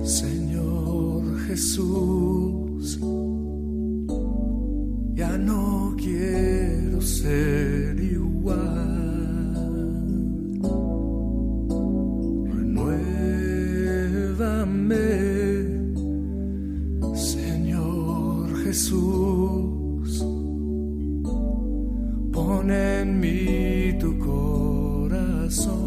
Señor 0.06 1.40
Jesús, 1.48 3.00
ya 5.16 5.36
no 5.40 5.96
quiero 5.98 7.02
ser 7.02 7.85
Jesús, 18.76 20.20
pon 22.34 22.70
en 22.70 23.22
mí 23.22 23.98
tu 23.98 24.20
corazón, 24.20 25.78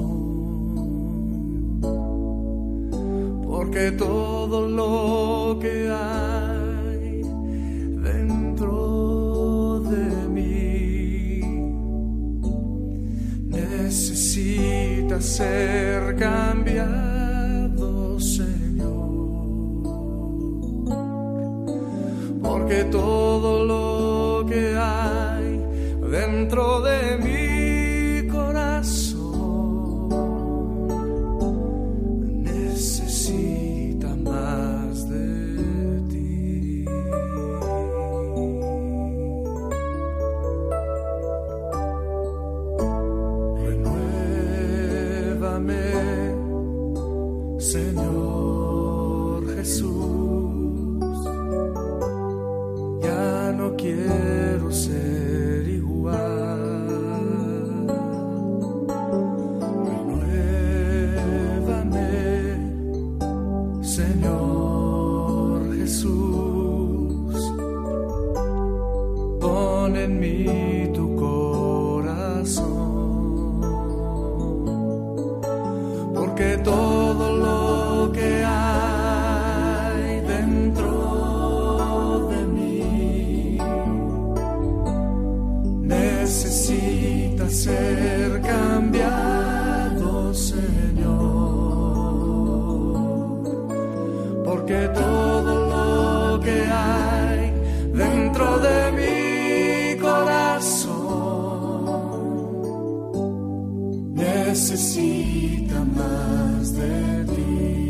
porque 3.46 3.92
todo 3.92 4.66
lo 4.66 5.58
que 5.60 5.90
hay 5.90 7.20
dentro 8.10 9.80
de 9.80 10.28
mí 10.30 11.42
necesita 13.50 15.20
ser 15.20 16.16
que 22.68 22.84
todo 22.84 23.64
lo 23.64 24.46
que 24.46 24.76
hay 24.76 25.58
dentro 26.10 26.82
de 26.82 27.16
mi 27.16 27.27
necesita 105.38 105.84
más 105.84 106.72
de 106.74 107.24
ti. 107.34 107.87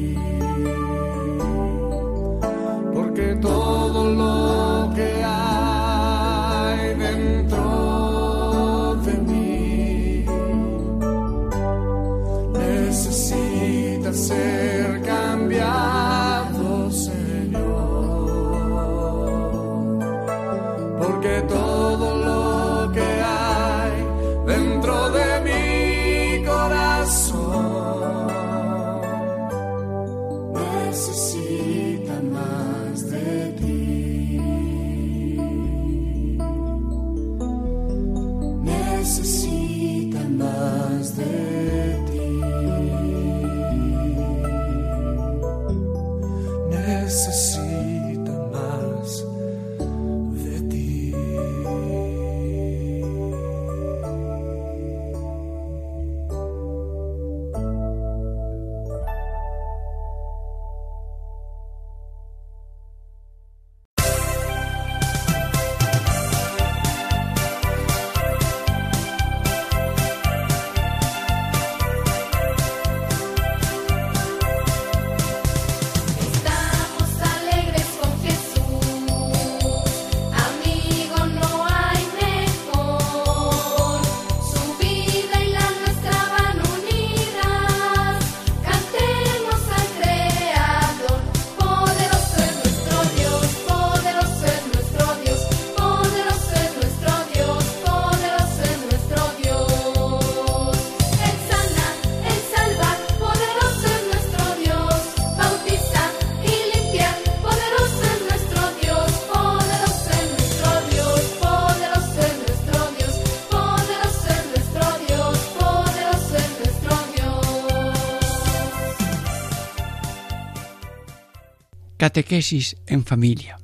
Catequesis 122.19 122.77
en 122.89 123.05
familia. 123.05 123.61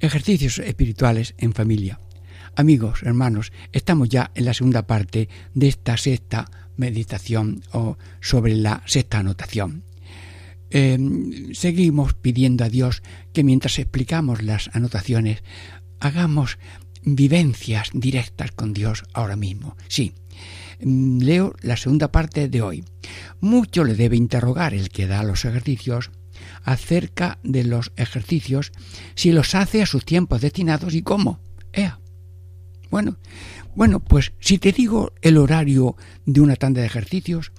Ejercicios 0.00 0.58
espirituales 0.58 1.34
en 1.38 1.54
familia. 1.54 1.98
Amigos, 2.54 3.02
hermanos, 3.04 3.52
estamos 3.72 4.10
ya 4.10 4.32
en 4.34 4.44
la 4.44 4.52
segunda 4.52 4.86
parte 4.86 5.30
de 5.54 5.68
esta 5.68 5.96
sexta 5.96 6.50
meditación 6.76 7.62
o 7.72 7.96
sobre 8.20 8.54
la 8.54 8.82
sexta 8.84 9.20
anotación. 9.20 9.84
Eh, 10.68 10.98
seguimos 11.54 12.12
pidiendo 12.12 12.64
a 12.64 12.68
Dios 12.68 13.02
que 13.32 13.44
mientras 13.44 13.78
explicamos 13.78 14.42
las 14.42 14.68
anotaciones 14.74 15.42
hagamos 16.00 16.58
vivencias 17.02 17.88
directas 17.94 18.52
con 18.52 18.74
Dios 18.74 19.04
ahora 19.14 19.36
mismo. 19.36 19.74
Sí, 19.88 20.12
Mm, 20.82 21.18
leo 21.20 21.54
la 21.60 21.76
segunda 21.76 22.10
parte 22.10 22.48
de 22.48 22.62
hoy. 22.62 22.84
Mucho 23.40 23.84
le 23.84 23.94
debe 23.94 24.16
interrogar 24.16 24.72
el 24.72 24.88
que 24.88 25.06
da 25.06 25.22
los 25.22 25.44
ejercicios 25.44 26.10
acerca 26.62 27.38
de 27.42 27.64
los 27.64 27.92
ejercicios 27.96 28.72
si 29.14 29.32
los 29.32 29.54
hace 29.54 29.82
a 29.82 29.86
sus 29.86 30.04
tiempos 30.04 30.40
destinados 30.40 30.94
y 30.94 31.02
cómo. 31.02 31.40
Ea. 31.72 32.00
Bueno, 32.90 33.18
bueno, 33.74 34.00
pues 34.00 34.32
si 34.40 34.58
te 34.58 34.72
digo 34.72 35.12
el 35.22 35.36
horario 35.36 35.96
de 36.26 36.40
una 36.40 36.56
tanda 36.56 36.80
de 36.80 36.86
ejercicios, 36.86 37.52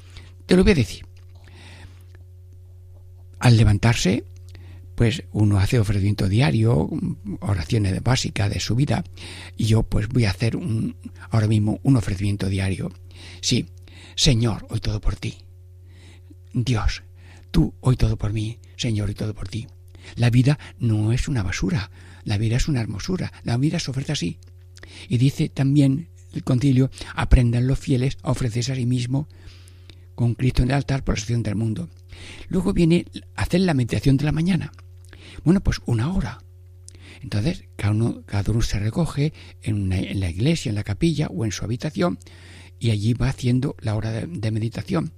te 0.46 0.56
lo 0.56 0.64
voy 0.64 0.74
a 0.74 0.76
decir. 0.76 1.06
Al 3.40 3.58
levantarse, 3.58 4.26
pues 4.96 5.24
uno 5.32 5.58
hace 5.58 5.80
ofrecimiento 5.80 6.28
diario, 6.28 6.90
oraciones 7.40 8.04
básicas 8.04 8.54
de 8.54 8.60
su 8.60 8.76
vida, 8.76 9.04
y 9.58 9.66
yo 9.66 9.84
pues 9.84 10.10
voy 10.10 10.26
a 10.26 10.32
hacer 10.32 10.60
ahora 11.30 11.48
mismo 11.48 11.80
un 11.84 11.96
ofrecimiento 11.96 12.48
diario. 12.48 12.92
Sí, 13.42 13.68
Señor, 14.16 14.68
hoy 14.70 14.80
todo 14.80 15.02
por 15.02 15.16
ti. 15.16 15.38
Dios, 16.54 17.04
tú 17.52 17.74
hoy 17.82 17.96
todo 17.98 18.18
por 18.18 18.34
mí, 18.34 18.60
Señor, 18.78 19.10
hoy 19.10 19.16
todo 19.16 19.34
por 19.34 19.48
ti. 19.48 19.68
La 20.16 20.30
vida 20.30 20.58
no 20.80 21.12
es 21.14 21.28
una 21.28 21.44
basura, 21.44 21.92
la 22.24 22.38
vida 22.38 22.58
es 22.58 22.68
una 22.68 22.82
hermosura, 22.82 23.32
la 23.44 23.58
vida 23.58 23.80
se 23.80 23.92
ofrece 23.92 24.12
así. 24.14 24.40
Y 25.08 25.18
dice 25.18 25.50
también 25.50 26.10
el 26.34 26.44
concilio, 26.44 26.90
aprendan 27.16 27.68
los 27.68 27.80
fieles 27.80 28.18
a 28.24 28.32
ofrecerse 28.32 28.72
a 28.72 28.76
sí 28.76 28.86
mismo 28.86 29.28
con 30.16 30.34
Cristo 30.36 30.64
en 30.64 30.70
el 30.70 30.76
altar 30.76 31.04
por 31.04 31.16
la 31.16 31.20
salvación 31.20 31.44
del 31.44 31.56
mundo. 31.56 31.90
Luego 32.48 32.74
viene 32.74 33.06
hacer 33.36 33.62
la 33.62 33.74
meditación 33.74 34.18
de 34.18 34.26
la 34.26 34.32
mañana. 34.32 34.72
Bueno, 35.44 35.62
pues 35.62 35.80
una 35.86 36.12
hora. 36.14 36.42
Entonces, 37.22 37.66
cada 37.76 37.92
uno, 37.94 38.24
cada 38.26 38.52
uno 38.52 38.62
se 38.62 38.80
recoge 38.80 39.34
en, 39.62 39.82
una- 39.84 40.00
en 40.00 40.20
la 40.20 40.30
iglesia, 40.30 40.70
en 40.70 40.76
la 40.76 40.84
capilla 40.84 41.28
o 41.28 41.46
en 41.46 41.52
su 41.52 41.64
habitación 41.64 42.18
y 42.80 42.90
allí 42.90 43.14
va 43.14 43.30
haciendo 43.30 43.76
la 43.80 43.96
hora 43.96 44.12
de 44.12 44.52
meditación. 44.52 45.14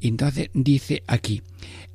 Y 0.00 0.08
entonces 0.08 0.50
dice 0.54 1.02
aquí, 1.06 1.42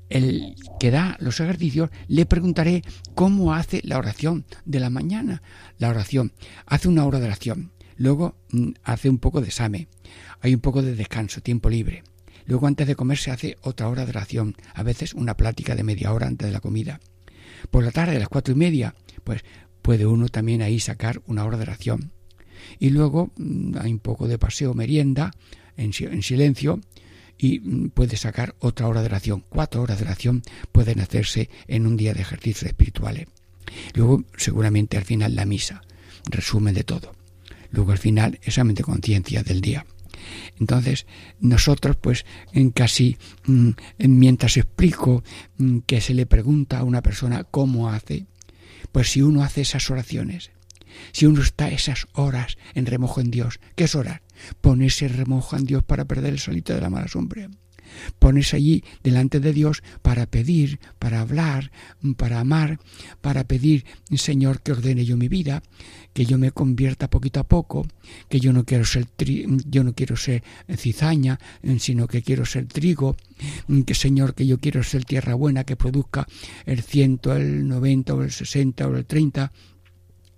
el 0.09 0.55
que 0.79 0.91
da 0.91 1.17
los 1.19 1.39
ejercicios, 1.39 1.89
le 2.07 2.25
preguntaré 2.25 2.81
cómo 3.15 3.53
hace 3.53 3.81
la 3.83 3.97
oración 3.97 4.45
de 4.65 4.79
la 4.79 4.89
mañana. 4.89 5.41
La 5.77 5.89
oración, 5.89 6.31
hace 6.65 6.87
una 6.87 7.05
hora 7.05 7.19
de 7.19 7.25
oración, 7.25 7.71
luego 7.97 8.35
mm, 8.51 8.69
hace 8.83 9.09
un 9.09 9.17
poco 9.17 9.41
de 9.41 9.47
examen, 9.47 9.87
hay 10.39 10.53
un 10.53 10.61
poco 10.61 10.81
de 10.81 10.95
descanso, 10.95 11.41
tiempo 11.41 11.69
libre. 11.69 12.03
Luego 12.45 12.67
antes 12.67 12.87
de 12.87 12.95
comer 12.95 13.17
se 13.17 13.31
hace 13.31 13.57
otra 13.61 13.89
hora 13.89 14.05
de 14.05 14.11
oración, 14.11 14.55
a 14.73 14.81
veces 14.83 15.13
una 15.13 15.35
plática 15.35 15.75
de 15.75 15.83
media 15.83 16.13
hora 16.13 16.27
antes 16.27 16.47
de 16.47 16.53
la 16.53 16.61
comida. 16.61 17.01
Por 17.71 17.83
la 17.83 17.91
tarde, 17.91 18.15
a 18.15 18.19
las 18.19 18.29
cuatro 18.29 18.53
y 18.53 18.57
media, 18.57 18.95
pues 19.25 19.43
puede 19.81 20.05
uno 20.05 20.29
también 20.29 20.61
ahí 20.61 20.79
sacar 20.79 21.21
una 21.27 21.43
hora 21.43 21.57
de 21.57 21.63
oración. 21.63 22.11
Y 22.79 22.91
luego 22.91 23.31
mm, 23.35 23.75
hay 23.81 23.91
un 23.91 23.99
poco 23.99 24.29
de 24.29 24.37
paseo, 24.37 24.73
merienda, 24.73 25.31
en, 25.75 25.91
si- 25.91 26.05
en 26.05 26.23
silencio, 26.23 26.79
y 27.37 27.59
mm, 27.59 27.89
puede 27.89 28.17
sacar 28.17 28.55
otra 28.59 28.87
hora 28.87 29.01
de 29.01 29.07
oración. 29.07 29.43
Cuatro 29.49 29.81
horas 29.81 29.99
de 29.99 30.05
oración 30.05 30.41
pueden 30.71 30.99
hacerse 30.99 31.49
en 31.67 31.85
un 31.87 31.97
día 31.97 32.13
de 32.13 32.21
ejercicios 32.21 32.63
espirituales. 32.63 33.27
Luego, 33.93 34.23
seguramente 34.37 34.97
al 34.97 35.03
final, 35.03 35.35
la 35.35 35.45
misa, 35.45 35.81
resumen 36.25 36.73
de 36.73 36.83
todo. 36.83 37.13
Luego 37.71 37.91
al 37.91 37.97
final, 37.97 38.39
examen 38.43 38.75
de 38.75 38.83
conciencia 38.83 39.43
del 39.43 39.61
día. 39.61 39.85
Entonces, 40.59 41.05
nosotros, 41.39 41.95
pues, 41.97 42.25
en 42.53 42.71
casi 42.71 43.17
mm, 43.45 43.69
en- 43.99 44.19
mientras 44.19 44.57
explico 44.57 45.23
mm, 45.57 45.79
que 45.79 46.01
se 46.01 46.13
le 46.13 46.25
pregunta 46.25 46.79
a 46.79 46.83
una 46.83 47.01
persona 47.01 47.43
cómo 47.43 47.89
hace, 47.89 48.25
pues 48.91 49.11
si 49.11 49.21
uno 49.21 49.43
hace 49.43 49.61
esas 49.61 49.89
oraciones, 49.91 50.51
si 51.11 51.25
uno 51.25 51.41
está 51.41 51.69
esas 51.69 52.07
horas 52.13 52.57
en 52.73 52.85
remojo 52.85 53.21
en 53.21 53.31
Dios, 53.31 53.59
¿qué 53.75 53.85
es 53.85 53.95
orar? 53.95 54.21
Ponerse 54.61 55.07
remojo 55.07 55.55
en 55.55 55.65
Dios 55.65 55.83
para 55.83 56.05
perder 56.05 56.33
el 56.33 56.39
solito 56.39 56.73
de 56.73 56.81
la 56.81 56.89
mala 56.89 57.07
sombra. 57.07 57.49
Ponerse 58.19 58.57
allí 58.57 58.83
delante 59.01 59.39
de 59.39 59.53
Dios 59.53 59.81
para 60.01 60.25
pedir, 60.25 60.77
para 60.99 61.21
hablar, 61.21 61.71
para 62.17 62.41
amar, 62.41 62.79
para 63.21 63.45
pedir, 63.45 63.85
Señor, 64.13 64.61
que 64.61 64.73
ordene 64.73 65.05
yo 65.05 65.15
mi 65.15 65.29
vida, 65.29 65.63
que 66.13 66.25
yo 66.25 66.37
me 66.37 66.51
convierta 66.51 67.09
poquito 67.09 67.39
a 67.39 67.47
poco, 67.47 67.87
que 68.27 68.41
yo 68.41 68.51
no 68.51 68.65
quiero 68.65 68.83
ser 68.83 69.07
tri- 69.07 69.63
yo 69.69 69.85
no 69.85 69.93
quiero 69.93 70.17
ser 70.17 70.43
cizaña, 70.75 71.39
sino 71.79 72.07
que 72.07 72.21
quiero 72.23 72.45
ser 72.45 72.67
trigo, 72.67 73.15
que 73.85 73.95
Señor, 73.95 74.35
que 74.35 74.45
yo 74.45 74.59
quiero 74.59 74.83
ser 74.83 75.05
tierra 75.05 75.33
buena 75.35 75.63
que 75.63 75.77
produzca 75.77 76.27
el 76.65 76.83
ciento, 76.83 77.33
el 77.33 77.69
noventa 77.69 78.13
o 78.15 78.21
el 78.21 78.31
sesenta 78.31 78.85
o 78.89 78.97
el 78.97 79.05
treinta 79.05 79.53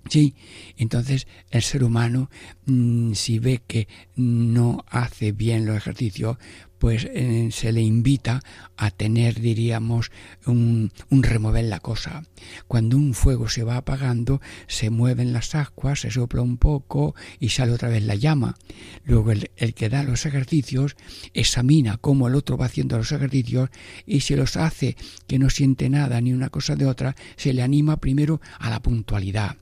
Sí, 0.10 0.34
entonces 0.78 1.28
el 1.52 1.62
ser 1.62 1.84
humano, 1.84 2.32
mm, 2.66 3.14
si 3.14 3.38
ve 3.38 3.62
que 3.66 3.88
no 4.16 4.84
hace 4.90 5.32
bien 5.32 5.68
los 5.68 5.78
ejercicios, 5.78 6.38
pues 6.80 7.08
eh, 7.14 7.50
se 7.52 7.72
le 7.72 7.82
invita 7.82 8.42
a 8.78 8.90
tener, 8.90 9.40
diríamos, 9.40 10.12
un, 10.46 10.92
un, 11.10 11.24
remover 11.24 11.66
la 11.66 11.80
cosa. 11.80 12.24
Cuando 12.68 12.98
un 12.98 13.14
fuego 13.14 13.50
se 13.50 13.64
va 13.64 13.76
apagando, 13.76 14.42
se 14.68 14.90
mueven 14.90 15.34
las 15.34 15.54
ascuas, 15.54 16.00
se 16.00 16.10
sopla 16.10 16.42
un 16.42 16.58
poco 16.58 17.14
y 17.40 17.50
sale 17.50 17.74
otra 17.74 17.90
vez 17.90 18.04
la 18.04 18.16
llama. 18.16 18.56
Luego 19.04 19.32
el, 19.32 19.52
el 19.58 19.74
que 19.74 19.90
da 19.90 20.04
los 20.04 20.26
ejercicios 20.26 20.96
examina 21.34 21.98
cómo 21.98 22.28
el 22.28 22.36
otro 22.36 22.58
va 22.58 22.66
haciendo 22.66 22.98
los 22.98 23.12
ejercicios 23.12 23.70
y 24.08 24.22
si 24.22 24.36
los 24.36 24.56
hace 24.56 24.96
que 25.28 25.38
no 25.38 25.50
siente 25.50 25.90
nada 25.90 26.20
ni 26.22 26.34
una 26.34 26.50
cosa 26.50 26.76
de 26.76 26.86
otra, 26.86 27.16
se 27.36 27.54
le 27.54 27.62
anima 27.62 27.98
primero 27.98 28.42
a 28.58 28.70
la 28.70 28.82
puntualidad 28.82 29.58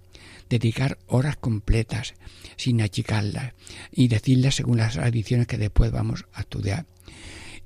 dedicar 0.49 0.97
horas 1.07 1.35
completas 1.37 2.13
sin 2.55 2.81
achicarlas 2.81 3.53
y 3.91 4.07
decirlas 4.07 4.55
según 4.55 4.77
las 4.77 4.97
adiciones 4.97 5.47
que 5.47 5.57
después 5.57 5.91
vamos 5.91 6.25
a 6.33 6.41
estudiar 6.41 6.85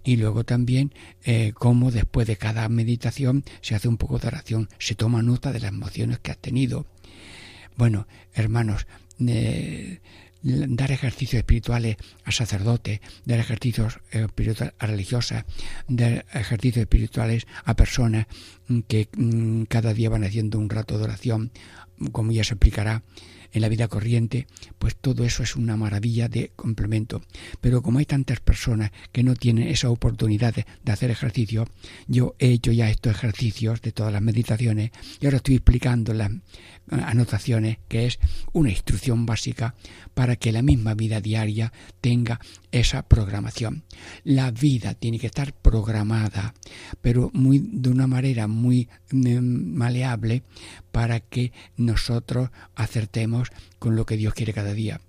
y 0.03 0.17
luego 0.17 0.43
también 0.43 0.93
eh, 1.23 1.53
cómo 1.53 1.91
después 1.91 2.27
de 2.27 2.37
cada 2.37 2.67
meditación 2.69 3.43
se 3.61 3.75
hace 3.75 3.87
un 3.87 3.97
poco 3.97 4.19
de 4.19 4.27
oración, 4.27 4.69
se 4.79 4.95
toma 4.95 5.21
nota 5.21 5.51
de 5.51 5.59
las 5.59 5.69
emociones 5.69 6.19
que 6.19 6.31
has 6.31 6.37
tenido. 6.37 6.85
Bueno, 7.77 8.07
hermanos, 8.33 8.87
eh, 9.19 9.99
dar 10.43 10.91
ejercicios 10.91 11.39
espirituales 11.39 11.97
a 12.23 12.31
sacerdotes, 12.31 12.99
dar 13.25 13.39
ejercicios 13.39 13.99
espirituales 14.09 14.73
a 14.79 14.87
religiosas, 14.87 15.45
dar 15.87 16.25
ejercicios 16.33 16.83
espirituales 16.83 17.45
a 17.63 17.75
personas 17.75 18.25
que 18.87 19.07
mm, 19.15 19.63
cada 19.63 19.93
día 19.93 20.09
van 20.09 20.23
haciendo 20.23 20.57
un 20.57 20.69
rato 20.69 20.97
de 20.97 21.03
oración, 21.03 21.51
como 22.11 22.31
ya 22.31 22.43
se 22.43 22.53
explicará 22.53 23.03
en 23.53 23.61
la 23.61 23.69
vida 23.69 23.87
corriente, 23.87 24.47
pues 24.79 24.95
todo 24.95 25.25
eso 25.25 25.43
es 25.43 25.55
una 25.55 25.75
maravilla 25.75 26.29
de 26.29 26.51
complemento. 26.55 27.21
Pero 27.59 27.81
como 27.81 27.99
hay 27.99 28.05
tantas 28.05 28.39
personas 28.39 28.91
que 29.11 29.23
no 29.23 29.35
tienen 29.35 29.67
esa 29.67 29.89
oportunidad 29.89 30.53
de, 30.53 30.65
hacer 30.91 31.11
ejercicio, 31.11 31.67
yo 32.07 32.35
he 32.39 32.49
hecho 32.49 32.71
ya 32.71 32.89
estos 32.89 33.15
ejercicios 33.15 33.81
de 33.81 33.91
todas 33.91 34.13
las 34.13 34.21
meditaciones 34.21 34.91
y 35.19 35.25
ahora 35.25 35.37
estoy 35.37 35.55
explicando 35.55 36.13
las 36.13 36.31
anotaciones, 36.89 37.77
que 37.87 38.05
es 38.05 38.19
una 38.53 38.69
instrucción 38.69 39.25
básica 39.25 39.75
para 40.13 40.35
que 40.35 40.51
la 40.51 40.61
misma 40.61 40.93
vida 40.93 41.21
diaria 41.21 41.71
tenga 42.01 42.39
esa 42.71 43.03
programación. 43.03 43.83
La 44.23 44.51
vida 44.51 44.93
tiene 44.93 45.19
que 45.19 45.27
estar 45.27 45.53
programada, 45.53 46.53
pero 47.01 47.31
muy 47.33 47.59
de 47.59 47.89
una 47.89 48.07
manera 48.07 48.47
muy 48.47 48.89
mm, 49.11 49.75
maleable 49.75 50.43
para 50.91 51.19
que 51.19 51.51
nosotros 51.77 52.49
acertemos 52.75 53.49
con 53.79 53.95
lo 53.95 54.05
que 54.05 54.17
Dios 54.17 54.33
quiere 54.33 54.53
cada 54.53 54.73
día. 54.73 55.01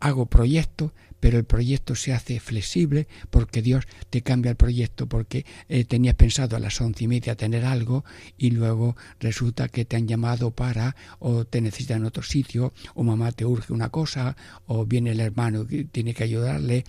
Hago 0.00 0.26
proyectos, 0.26 0.92
pero 1.22 1.38
el 1.38 1.44
proyecto 1.44 1.94
se 1.94 2.12
hace 2.12 2.40
flexible 2.40 3.06
porque 3.30 3.62
Dios 3.62 3.84
te 4.10 4.22
cambia 4.22 4.50
el 4.50 4.56
proyecto 4.56 5.06
porque 5.06 5.46
eh, 5.68 5.84
tenías 5.84 6.16
pensado 6.16 6.56
a 6.56 6.58
las 6.58 6.80
once 6.80 7.04
y 7.04 7.06
media 7.06 7.36
tener 7.36 7.64
algo 7.64 8.04
y 8.36 8.50
luego 8.50 8.96
resulta 9.20 9.68
que 9.68 9.84
te 9.84 9.94
han 9.94 10.08
llamado 10.08 10.50
para 10.50 10.96
o 11.20 11.44
te 11.44 11.60
necesitan 11.60 11.98
en 11.98 12.06
otro 12.06 12.24
sitio 12.24 12.72
o 12.94 13.04
mamá 13.04 13.30
te 13.30 13.44
urge 13.44 13.72
una 13.72 13.90
cosa 13.90 14.36
o 14.66 14.84
viene 14.84 15.12
el 15.12 15.20
hermano 15.20 15.64
que 15.64 15.84
tiene 15.84 16.12
que 16.12 16.24
ayudarle. 16.24 16.84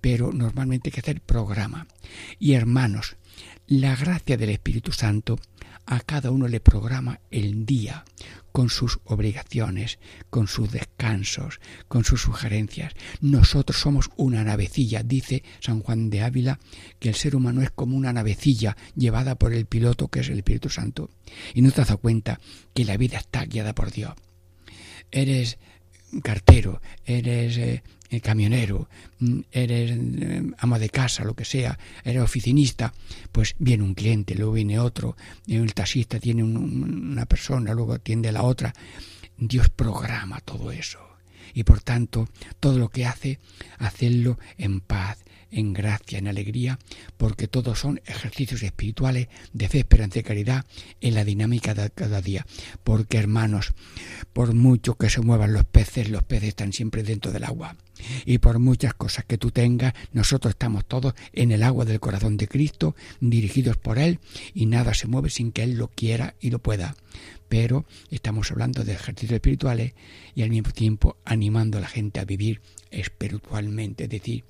pero 0.00 0.32
normalmente 0.32 0.88
hay 0.88 0.92
que 0.92 1.00
hacer 1.00 1.20
programa. 1.20 1.86
Y 2.38 2.54
hermanos, 2.54 3.16
la 3.66 3.96
gracia 3.96 4.38
del 4.38 4.48
Espíritu 4.48 4.92
Santo 4.92 5.38
a 5.86 6.00
cada 6.00 6.30
uno 6.30 6.48
le 6.48 6.60
programa 6.60 7.20
el 7.30 7.64
día 7.64 8.04
con 8.52 8.70
sus 8.70 8.98
obligaciones, 9.04 9.98
con 10.30 10.48
sus 10.48 10.72
descansos, 10.72 11.60
con 11.88 12.04
sus 12.04 12.22
sugerencias. 12.22 12.94
Nosotros 13.20 13.78
somos 13.78 14.10
una 14.16 14.42
navecilla, 14.44 15.02
dice 15.02 15.44
San 15.60 15.80
Juan 15.80 16.10
de 16.10 16.22
Ávila, 16.22 16.58
que 16.98 17.10
el 17.10 17.14
ser 17.14 17.36
humano 17.36 17.62
es 17.62 17.70
como 17.70 17.96
una 17.96 18.12
navecilla 18.12 18.76
llevada 18.94 19.34
por 19.34 19.52
el 19.52 19.66
piloto 19.66 20.08
que 20.08 20.20
es 20.20 20.28
el 20.28 20.38
Espíritu 20.38 20.70
Santo. 20.70 21.10
Y 21.54 21.62
no 21.62 21.70
te 21.70 21.82
has 21.82 21.88
dado 21.88 21.98
cuenta 21.98 22.40
que 22.74 22.84
la 22.84 22.96
vida 22.96 23.18
está 23.18 23.44
guiada 23.44 23.74
por 23.74 23.92
Dios. 23.92 24.14
Eres 25.10 25.58
cartero, 26.22 26.80
eres 27.04 27.58
eh, 27.58 27.82
eh, 28.10 28.20
camionero, 28.20 28.88
mm, 29.18 29.40
eres 29.50 29.90
eh, 29.92 30.42
ama 30.58 30.78
de 30.78 30.90
casa, 30.90 31.24
lo 31.24 31.34
que 31.34 31.44
sea, 31.44 31.78
eres 32.04 32.22
oficinista, 32.22 32.92
pues 33.32 33.54
viene 33.58 33.82
un 33.82 33.94
cliente, 33.94 34.34
luego 34.34 34.52
viene 34.52 34.78
otro, 34.78 35.16
el 35.46 35.74
taxista 35.74 36.18
tiene 36.18 36.42
una 36.42 37.26
persona, 37.26 37.74
luego 37.74 37.94
atiende 37.94 38.28
a 38.28 38.32
la 38.32 38.42
otra. 38.42 38.72
Dios 39.38 39.68
programa 39.68 40.40
todo 40.40 40.70
eso. 40.70 40.98
Y 41.52 41.64
por 41.64 41.80
tanto, 41.80 42.28
todo 42.60 42.78
lo 42.78 42.88
que 42.88 43.06
hace, 43.06 43.38
hacerlo 43.78 44.38
en 44.58 44.80
paz, 44.80 45.18
en 45.50 45.72
gracia, 45.72 46.18
en 46.18 46.28
alegría, 46.28 46.78
porque 47.16 47.48
todos 47.48 47.78
son 47.78 48.00
ejercicios 48.06 48.62
espirituales 48.62 49.28
de 49.52 49.68
fe, 49.68 49.78
esperanza 49.78 50.18
y 50.18 50.22
caridad 50.22 50.64
en 51.00 51.14
la 51.14 51.24
dinámica 51.24 51.74
de 51.74 51.90
cada 51.90 52.20
día. 52.20 52.46
Porque, 52.84 53.18
hermanos, 53.18 53.72
por 54.32 54.54
mucho 54.54 54.96
que 54.96 55.10
se 55.10 55.20
muevan 55.20 55.52
los 55.52 55.64
peces, 55.64 56.10
los 56.10 56.22
peces 56.22 56.50
están 56.50 56.72
siempre 56.72 57.02
dentro 57.02 57.32
del 57.32 57.44
agua. 57.44 57.76
Y 58.24 58.38
por 58.38 58.58
muchas 58.58 58.94
cosas 58.94 59.24
que 59.24 59.38
tú 59.38 59.50
tengas, 59.50 59.94
nosotros 60.12 60.50
estamos 60.50 60.84
todos 60.84 61.14
en 61.32 61.52
el 61.52 61.62
agua 61.62 61.84
del 61.84 62.00
corazón 62.00 62.36
de 62.36 62.48
Cristo, 62.48 62.94
dirigidos 63.20 63.76
por 63.76 63.98
Él, 63.98 64.20
y 64.54 64.66
nada 64.66 64.94
se 64.94 65.06
mueve 65.06 65.30
sin 65.30 65.52
que 65.52 65.62
Él 65.62 65.76
lo 65.76 65.88
quiera 65.88 66.34
y 66.40 66.50
lo 66.50 66.58
pueda. 66.58 66.94
Pero 67.48 67.86
estamos 68.10 68.50
hablando 68.50 68.84
de 68.84 68.92
ejercicios 68.92 69.36
espirituales 69.36 69.94
y 70.34 70.42
al 70.42 70.50
mismo 70.50 70.72
tiempo 70.72 71.16
animando 71.24 71.78
a 71.78 71.80
la 71.80 71.88
gente 71.88 72.20
a 72.20 72.24
vivir 72.24 72.60
espiritualmente, 72.90 74.04
es 74.04 74.10
decir, 74.10 74.44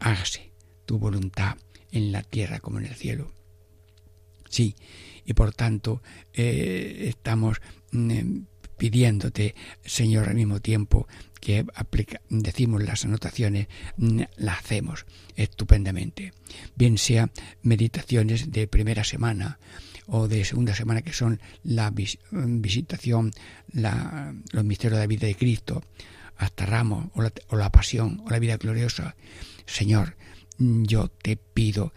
hágase 0.00 0.52
tu 0.86 0.98
voluntad 0.98 1.56
en 1.92 2.12
la 2.12 2.22
tierra 2.22 2.60
como 2.60 2.78
en 2.78 2.86
el 2.86 2.94
cielo. 2.94 3.32
Sí, 4.48 4.74
y 5.24 5.34
por 5.34 5.54
tanto 5.54 6.02
eh, 6.32 7.06
estamos 7.08 7.60
mm, 7.92 8.40
pidiéndote, 8.76 9.54
Señor, 9.84 10.28
al 10.28 10.34
mismo 10.34 10.60
tiempo 10.60 11.06
que 11.40 11.64
decimos 12.28 12.82
las 12.82 13.04
anotaciones, 13.04 13.68
mm, 13.96 14.22
las 14.36 14.58
hacemos 14.58 15.06
estupendamente. 15.36 16.32
Bien 16.74 16.98
sea 16.98 17.30
meditaciones 17.62 18.50
de 18.50 18.66
primera 18.66 19.04
semana 19.04 19.58
o 20.06 20.26
de 20.26 20.44
segunda 20.44 20.74
semana, 20.74 21.02
que 21.02 21.12
son 21.12 21.40
la 21.62 21.92
visitación, 21.92 23.32
la, 23.72 24.34
los 24.50 24.64
misterios 24.64 24.96
de 24.96 25.04
la 25.04 25.06
vida 25.06 25.26
de 25.26 25.36
Cristo, 25.36 25.84
hasta 26.36 26.66
Ramos, 26.66 27.08
o 27.14 27.56
la 27.56 27.70
pasión, 27.70 28.22
o 28.24 28.30
la 28.30 28.38
vida 28.38 28.56
gloriosa. 28.56 29.14
Señor, 29.70 30.16
yo 30.58 31.08
te 31.08 31.36
pido 31.36 31.92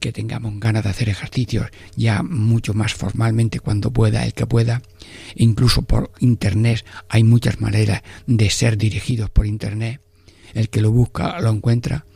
que 0.00 0.12
tengamos 0.12 0.58
ganas 0.58 0.84
de 0.84 0.90
hacer 0.90 1.08
ejercicios 1.08 1.68
ya 1.96 2.22
mucho 2.22 2.74
más 2.74 2.94
formalmente 2.94 3.60
cuando 3.60 3.92
pueda, 3.92 4.24
el 4.24 4.34
que 4.34 4.46
pueda. 4.46 4.82
Incluso 5.34 5.82
por 5.82 6.12
Internet 6.20 6.84
hay 7.08 7.24
muchas 7.24 7.60
maneras 7.60 8.02
de 8.26 8.50
ser 8.50 8.76
dirigidos 8.76 9.30
por 9.30 9.46
Internet. 9.46 10.00
El 10.54 10.70
que 10.70 10.80
lo 10.80 10.90
busca 10.90 11.40
lo 11.40 11.50
encuentra. 11.50 12.06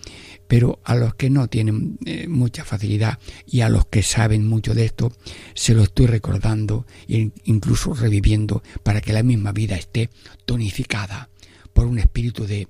Pero 0.48 0.80
a 0.84 0.96
los 0.96 1.14
que 1.14 1.30
no 1.30 1.46
tienen 1.46 1.98
eh, 2.06 2.26
mucha 2.26 2.64
facilidad 2.64 3.20
y 3.46 3.60
a 3.60 3.68
los 3.68 3.86
que 3.86 4.02
saben 4.02 4.48
mucho 4.48 4.74
de 4.74 4.84
esto, 4.84 5.12
se 5.54 5.74
lo 5.74 5.82
estoy 5.82 6.06
recordando 6.06 6.86
e 7.08 7.30
incluso 7.44 7.94
reviviendo 7.94 8.62
para 8.82 9.00
que 9.00 9.12
la 9.12 9.22
misma 9.22 9.52
vida 9.52 9.76
esté 9.76 10.10
tonificada 10.46 11.30
por 11.72 11.86
un 11.86 12.00
espíritu 12.00 12.46
de 12.46 12.66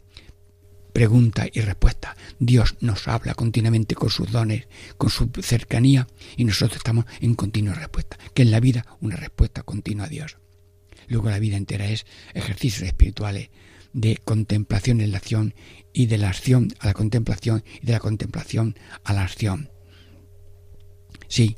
pregunta 0.90 1.46
y 1.52 1.60
respuesta. 1.60 2.16
Dios 2.38 2.76
nos 2.80 3.08
habla 3.08 3.34
continuamente 3.34 3.94
con 3.94 4.10
sus 4.10 4.30
dones, 4.30 4.68
con 4.96 5.10
su 5.10 5.30
cercanía 5.42 6.06
y 6.36 6.44
nosotros 6.44 6.78
estamos 6.78 7.06
en 7.20 7.34
continua 7.34 7.74
respuesta, 7.74 8.18
que 8.34 8.42
en 8.42 8.50
la 8.50 8.60
vida 8.60 8.86
una 9.00 9.16
respuesta 9.16 9.62
continua 9.62 10.06
a 10.06 10.08
Dios. 10.08 10.38
Luego 11.08 11.30
la 11.30 11.38
vida 11.38 11.56
entera 11.56 11.86
es 11.86 12.06
ejercicios 12.34 12.86
espirituales 12.86 13.50
de 13.92 14.18
contemplación 14.24 15.00
en 15.00 15.12
la 15.12 15.18
acción 15.18 15.54
y 15.92 16.06
de 16.06 16.18
la 16.18 16.28
acción 16.28 16.68
a 16.78 16.86
la 16.86 16.94
contemplación 16.94 17.64
y 17.82 17.86
de 17.86 17.92
la 17.92 18.00
contemplación 18.00 18.76
a 19.04 19.12
la 19.12 19.24
acción. 19.24 19.70
Sí, 21.26 21.56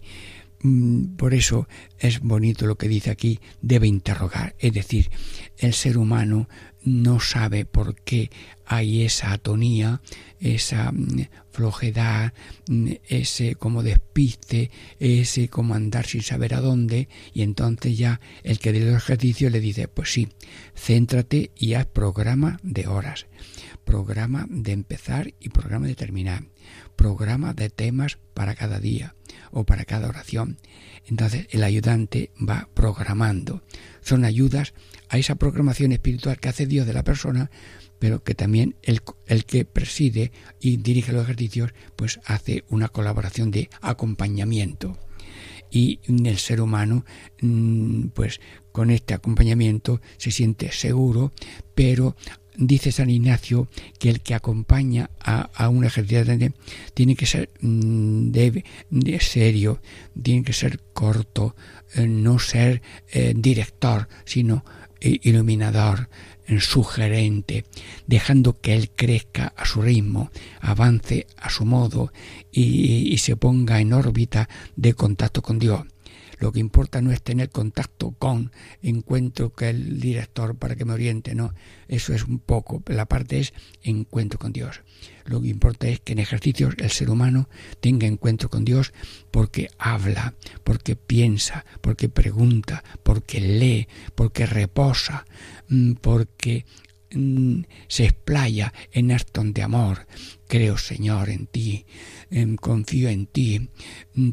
mm, 0.63 1.17
por 1.17 1.35
eso 1.35 1.69
es 1.99 2.21
bonito 2.21 2.67
lo 2.67 2.77
que 2.77 2.89
dice 2.89 3.11
aquí, 3.11 3.41
debe 3.61 3.87
interrogar, 3.87 4.55
es 4.59 4.73
decir, 4.73 5.11
el 5.59 5.75
ser 5.75 5.99
humano 5.99 6.49
no 6.85 7.21
sabe 7.21 7.65
por 7.65 7.95
qué 7.97 8.31
hay 8.67 9.03
esa 9.03 9.33
atonía, 9.33 10.01
esa 10.41 10.93
mm, 10.93 11.29
flojedad, 11.51 12.33
mm, 12.69 12.93
ese 13.09 13.55
como 13.55 13.83
despiste, 13.83 14.71
ese 14.99 15.49
como 15.49 15.75
andar 15.75 16.07
sin 16.07 16.23
saber 16.23 16.55
a 16.55 16.61
dónde, 16.61 17.09
y 17.35 17.43
entonces 17.43 17.97
ya 17.97 18.21
el 18.43 18.59
que 18.59 18.73
dé 18.73 18.83
el 18.83 18.97
ejercicio 18.97 19.51
le 19.51 19.61
dice, 19.61 19.89
pues 19.89 20.13
sí, 20.13 20.29
céntrate 20.75 21.51
y 21.57 21.75
haz 21.75 21.87
programa 21.87 22.59
de 22.63 22.87
horas, 22.87 23.27
programa 23.85 24.47
de 24.49 24.73
empezar 24.73 25.35
y 25.41 25.49
programa 25.51 25.87
de 25.87 25.95
terminar, 25.95 26.45
programa 26.97 27.55
de 27.55 27.71
temas 27.71 28.19
para 28.35 28.55
cada 28.55 28.79
día 28.81 29.15
o 29.51 29.65
para 29.65 29.85
cada 29.85 30.09
oración. 30.09 30.59
Entonces 31.07 31.47
el 31.51 31.65
ayudante 31.65 32.31
va 32.37 32.69
programando. 32.75 33.63
Son 34.01 34.25
ayudas 34.25 34.75
a 35.09 35.19
esa 35.19 35.35
programación 35.35 35.93
espiritual 35.93 36.39
que 36.39 36.49
hace 36.49 36.67
Dios 36.67 36.87
de 36.87 36.95
la 36.95 37.05
persona, 37.05 37.51
pero 37.99 38.25
que 38.25 38.35
también 38.35 38.77
el, 38.83 39.01
el, 39.27 39.45
que 39.45 39.65
preside 39.65 40.33
y 40.61 40.79
dirige 40.79 41.13
los 41.13 41.25
ejercicios, 41.25 41.73
pues 41.97 42.21
hace 42.25 42.65
una 42.69 42.89
colaboración 42.89 43.51
de 43.51 43.71
acompañamiento. 43.81 44.99
Y 45.71 46.01
el 46.07 46.39
ser 46.39 46.61
humano, 46.61 47.05
mm, 47.41 48.09
pues 48.09 48.41
con 48.73 48.91
este 48.91 49.15
acompañamiento 49.15 50.01
se 50.19 50.31
siente 50.31 50.71
seguro, 50.73 51.33
pero 51.75 52.17
dice 52.57 52.93
San 52.93 53.11
Ignacio 53.11 53.69
que 53.99 54.11
el 54.11 54.21
que 54.21 54.35
acompaña 54.35 55.11
a, 55.21 55.69
un 55.69 55.85
ejercicio 55.85 56.25
tiene 56.95 57.17
que 57.17 57.27
ser 57.27 57.51
mm, 57.61 58.31
de, 58.31 59.21
serio, 59.21 59.81
tiene 60.21 60.45
que 60.45 60.53
ser 60.53 60.81
corto, 60.93 61.57
eh, 61.95 62.07
no 62.07 62.39
ser 62.39 62.83
eh, 63.13 63.33
director, 63.37 64.09
sino 64.25 64.65
eh, 65.01 65.19
iluminador, 65.23 66.09
sugerente, 66.59 67.65
dejando 68.07 68.61
que 68.61 68.75
él 68.75 68.91
crezca 68.91 69.55
a 69.57 69.65
su 69.65 69.81
ritmo, 69.81 70.31
avance 70.61 71.27
a 71.37 71.49
su 71.49 71.65
modo 71.65 72.13
y 72.51 73.17
se 73.19 73.37
ponga 73.37 73.81
en 73.81 73.95
órbita 73.95 74.51
de 74.77 74.93
contacto 74.93 75.41
con 75.41 75.59
Dios. 75.59 75.87
Lo 76.43 76.51
que 76.51 76.59
importa 76.59 77.01
no 77.01 77.13
es 77.13 77.23
tener 77.23 77.51
contacto 77.51 78.17
con, 78.19 78.51
encuentro 78.83 79.55
que 79.55 79.71
el 79.71 80.01
director 80.01 80.57
para 80.57 80.75
que 80.75 80.85
me 80.85 80.93
oriente, 80.93 81.37
no. 81.37 81.55
Eso 81.87 82.13
es 82.15 82.25
un 82.25 82.41
poco, 82.41 82.83
la 82.89 83.07
parte 83.07 83.39
es 83.39 83.55
encuentro 83.85 84.41
con 84.41 84.53
Dios. 84.53 84.81
Lo 85.25 85.41
que 85.41 85.47
importa 85.47 85.87
es 85.87 86.01
que 86.01 86.15
en 86.15 86.19
ejercicios 86.19 86.75
el 86.79 86.91
ser 86.91 87.11
humano 87.11 87.49
tenga 87.79 88.09
encuentro 88.09 88.51
con 88.51 88.65
Dios 88.65 88.93
porque 89.31 89.71
habla, 89.79 90.35
porque 90.65 90.97
piensa, 90.97 91.65
porque 91.81 92.09
pregunta, 92.09 92.83
porque 93.05 93.41
lee, 93.41 93.87
porque 94.17 94.45
reposa, 94.45 95.25
mm, 95.69 95.93
porque 95.93 96.67
mm, 97.13 97.61
se 97.87 98.07
explaya 98.07 98.73
en 98.91 99.13
actos 99.13 99.55
de 99.55 99.63
amor. 99.63 100.09
Creo, 100.49 100.77
Señor, 100.77 101.31
en 101.31 101.47
ti, 101.47 101.87
confío 102.61 103.09
en 103.09 103.27
ti, 103.27 103.69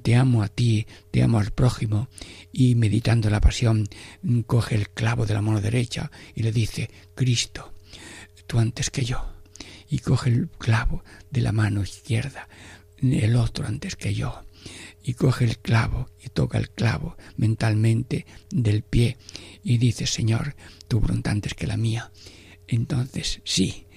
te 0.02 0.16
amo 0.16 0.44
a 0.44 0.48
ti, 0.48 0.88
te 1.12 1.22
amo 1.22 1.40
al 1.40 1.52
prójimo, 1.52 2.08
y 2.52 2.76
meditando 2.76 3.30
la 3.30 3.42
pasión, 3.42 3.88
mm, 4.22 4.42
coge 4.42 4.76
el 4.76 4.90
clavo 4.90 5.26
de 5.26 5.34
la 5.34 5.42
mano 5.42 5.62
derecha 5.62 6.12
y 6.36 6.44
le 6.44 6.52
dice, 6.52 6.90
Cristo, 7.16 7.74
tú 8.48 8.60
antes 8.60 8.90
que 8.90 9.04
yo, 9.04 9.26
y 9.90 10.00
coge 10.00 10.30
el 10.30 10.50
clavo 10.50 11.04
de 11.30 11.42
la 11.42 11.52
mano 11.52 11.84
izquierda, 11.84 12.48
el 13.02 13.36
otro 13.36 13.66
antes 13.68 13.96
que 13.96 14.14
yo, 14.14 14.44
y 15.04 15.14
coge 15.14 15.46
el 15.46 15.58
clavo 15.58 16.10
y 16.24 16.30
toca 16.30 16.58
el 16.58 16.70
clavo 16.70 17.18
mentalmente 17.38 18.26
del 18.50 18.84
pie 18.84 19.18
y 19.64 19.78
dice, 19.78 20.06
Señor, 20.06 20.56
tu 20.88 21.00
voluntad 21.00 21.34
antes 21.34 21.54
que 21.54 21.68
la 21.68 21.78
mía. 21.78 22.12
Entonces, 22.68 23.42
sí, 23.44 23.88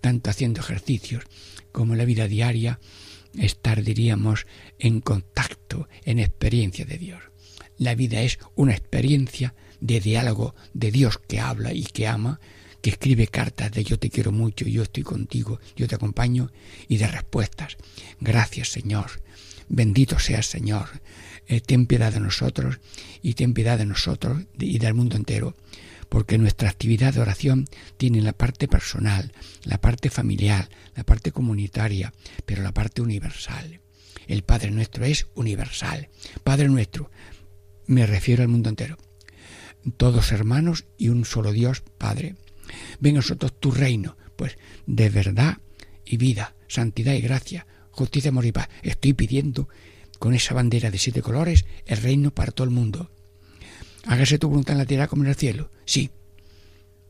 tanto 0.00 0.30
haciendo 0.30 0.60
ejercicios 0.60 1.24
como 1.72 1.92
en 1.92 1.98
la 1.98 2.04
vida 2.04 2.28
diaria, 2.28 2.80
estar, 3.38 3.82
diríamos, 3.82 4.46
en 4.78 5.00
contacto, 5.00 5.88
en 6.04 6.18
experiencia 6.18 6.84
de 6.84 6.98
Dios. 6.98 7.22
La 7.76 7.94
vida 7.94 8.22
es 8.22 8.38
una 8.54 8.72
experiencia 8.72 9.54
de 9.80 10.00
diálogo 10.00 10.54
de 10.74 10.90
Dios 10.90 11.18
que 11.18 11.40
habla 11.40 11.72
y 11.72 11.84
que 11.84 12.08
ama, 12.08 12.40
que 12.82 12.90
escribe 12.90 13.26
cartas 13.28 13.72
de 13.72 13.84
yo 13.84 13.98
te 13.98 14.10
quiero 14.10 14.32
mucho, 14.32 14.66
yo 14.66 14.82
estoy 14.82 15.02
contigo, 15.02 15.60
yo 15.76 15.86
te 15.86 15.94
acompaño, 15.94 16.50
y 16.88 16.96
de 16.98 17.06
respuestas. 17.06 17.76
Gracias 18.20 18.68
Señor, 18.68 19.22
bendito 19.68 20.18
seas 20.18 20.46
Señor, 20.46 20.88
eh, 21.46 21.60
ten 21.60 21.86
piedad 21.86 22.12
de 22.12 22.20
nosotros 22.20 22.80
y 23.22 23.34
ten 23.34 23.54
piedad 23.54 23.78
de 23.78 23.86
nosotros 23.86 24.44
y 24.58 24.78
del 24.78 24.94
mundo 24.94 25.16
entero 25.16 25.56
porque 26.08 26.38
nuestra 26.38 26.68
actividad 26.68 27.14
de 27.14 27.20
oración 27.20 27.66
tiene 27.96 28.20
la 28.20 28.32
parte 28.32 28.68
personal, 28.68 29.32
la 29.64 29.80
parte 29.80 30.10
familiar, 30.10 30.68
la 30.94 31.04
parte 31.04 31.32
comunitaria, 31.32 32.12
pero 32.46 32.62
la 32.62 32.72
parte 32.72 33.02
universal. 33.02 33.80
El 34.26 34.42
Padre 34.42 34.70
nuestro 34.70 35.04
es 35.04 35.26
universal. 35.34 36.08
Padre 36.44 36.68
nuestro, 36.68 37.10
me 37.86 38.06
refiero 38.06 38.42
al 38.42 38.48
mundo 38.48 38.68
entero. 38.68 38.98
Todos 39.96 40.32
hermanos 40.32 40.84
y 40.98 41.08
un 41.08 41.24
solo 41.24 41.52
Dios, 41.52 41.82
Padre. 41.98 42.36
Ven 43.00 43.14
a 43.14 43.18
nosotros 43.18 43.58
tu 43.58 43.70
reino, 43.70 44.16
pues 44.36 44.58
de 44.86 45.08
verdad 45.08 45.58
y 46.04 46.16
vida, 46.18 46.54
santidad 46.68 47.14
y 47.14 47.20
gracia, 47.20 47.66
justicia, 47.90 48.28
amor 48.30 48.44
y 48.44 48.52
paz. 48.52 48.68
Estoy 48.82 49.14
pidiendo 49.14 49.68
con 50.18 50.34
esa 50.34 50.54
bandera 50.54 50.90
de 50.90 50.98
siete 50.98 51.22
colores 51.22 51.64
el 51.86 51.98
reino 51.98 52.34
para 52.34 52.52
todo 52.52 52.64
el 52.64 52.70
mundo. 52.70 53.10
Hágase 54.06 54.38
tu 54.38 54.48
voluntad 54.48 54.72
en 54.72 54.78
la 54.78 54.86
tierra 54.86 55.08
como 55.08 55.24
en 55.24 55.30
el 55.30 55.36
cielo. 55.36 55.70
Sí. 55.84 56.10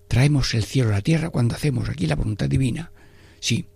Traemos 0.08 0.54
el 0.54 0.64
cielo 0.64 0.90
a 0.90 0.92
la 0.92 1.02
tierra 1.02 1.30
cuando 1.30 1.54
hacemos 1.54 1.88
aquí 1.88 2.06
la 2.06 2.16
voluntad 2.16 2.48
divina. 2.48 2.92
Sí. 3.40 3.66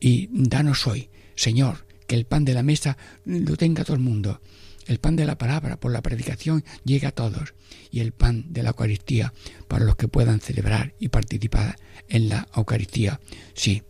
Y 0.00 0.28
danos 0.30 0.86
hoy, 0.86 1.08
Señor, 1.34 1.86
que 2.06 2.16
el 2.16 2.26
pan 2.26 2.44
de 2.44 2.54
la 2.54 2.62
mesa 2.62 2.96
lo 3.24 3.56
tenga 3.56 3.84
todo 3.84 3.96
el 3.96 4.02
mundo. 4.02 4.40
El 4.86 4.98
pan 4.98 5.16
de 5.16 5.24
la 5.24 5.38
palabra 5.38 5.80
por 5.80 5.92
la 5.92 6.02
predicación 6.02 6.64
llega 6.84 7.08
a 7.08 7.12
todos. 7.12 7.54
Y 7.90 8.00
el 8.00 8.12
pan 8.12 8.52
de 8.52 8.62
la 8.62 8.70
Eucaristía 8.70 9.32
para 9.66 9.84
los 9.84 9.96
que 9.96 10.08
puedan 10.08 10.40
celebrar 10.40 10.94
y 10.98 11.08
participar 11.08 11.76
en 12.08 12.28
la 12.28 12.48
Eucaristía. 12.54 13.20
Sí. 13.54 13.82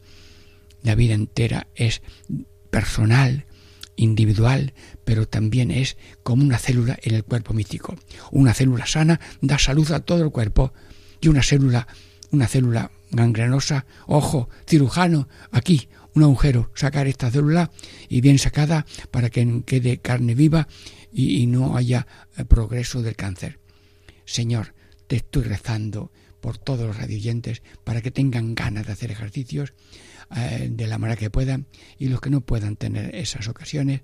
La 0.83 0.95
vida 0.95 1.15
entera 1.15 1.67
es 1.75 2.03
personal, 2.71 3.47
individual, 3.97 4.73
pero 5.05 5.27
también 5.27 5.71
es 5.71 5.97
como 6.23 6.45
una 6.45 6.59
célula 6.59 6.99
en 7.03 7.15
el 7.15 7.25
cuerpo 7.25 7.55
místico. 7.55 7.97
Una 8.31 8.55
célula 8.55 8.87
sana 8.87 9.21
da 9.41 9.59
salud 9.59 9.91
a 9.93 10.01
todo 10.01 10.25
el 10.25 10.31
cuerpo 10.31 10.73
y 11.21 11.29
una 11.29 11.43
célula, 11.43 11.87
una 12.31 12.49
célula 12.49 12.91
gangrenosa, 13.11 13.87
ojo, 14.07 14.49
cirujano, 14.67 15.29
aquí, 15.51 15.89
un 16.15 16.23
agujero, 16.23 16.71
sacar 16.75 17.07
esta 17.07 17.31
célula 17.31 17.71
y 18.09 18.21
bien 18.21 18.39
sacada 18.39 18.87
para 19.11 19.31
que 19.31 19.63
quede 19.65 19.99
carne 19.99 20.35
viva 20.35 20.69
y, 21.13 21.43
y 21.43 21.47
no 21.47 21.77
haya 21.77 22.07
eh, 22.37 22.45
progreso 22.45 23.03
del 23.03 23.17
cáncer. 23.17 23.59
Señor, 24.25 24.75
te 25.07 25.17
estoy 25.17 25.43
rezando 25.45 26.11
por 26.41 26.59
todos 26.59 26.87
los 26.87 26.97
radioyentes 26.97 27.63
para 27.85 28.03
que 28.03 28.11
tengan 28.11 28.55
ganas 28.55 28.87
de 28.87 28.93
hacer 28.93 29.11
ejercicios 29.11 29.73
eh, 30.37 30.69
de 30.71 30.87
la 30.87 30.99
manera 30.99 31.19
que 31.19 31.31
puedan 31.31 31.67
y 31.99 32.09
los 32.09 32.21
que 32.21 32.31
no 32.31 32.41
puedan 32.41 32.77
tener 32.77 33.15
esas 33.15 33.49
ocasiones, 33.49 34.03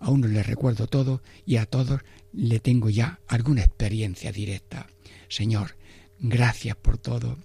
a 0.00 0.10
uno 0.10 0.28
les 0.28 0.46
recuerdo 0.46 0.86
todo 0.86 1.22
y 1.46 1.56
a 1.56 1.66
todos 1.66 2.00
le 2.32 2.60
tengo 2.60 2.90
ya 2.90 3.20
alguna 3.28 3.62
experiencia 3.62 4.32
directa. 4.32 4.86
Señor, 5.28 5.76
gracias 6.18 6.76
por 6.76 6.98
todo, 6.98 7.38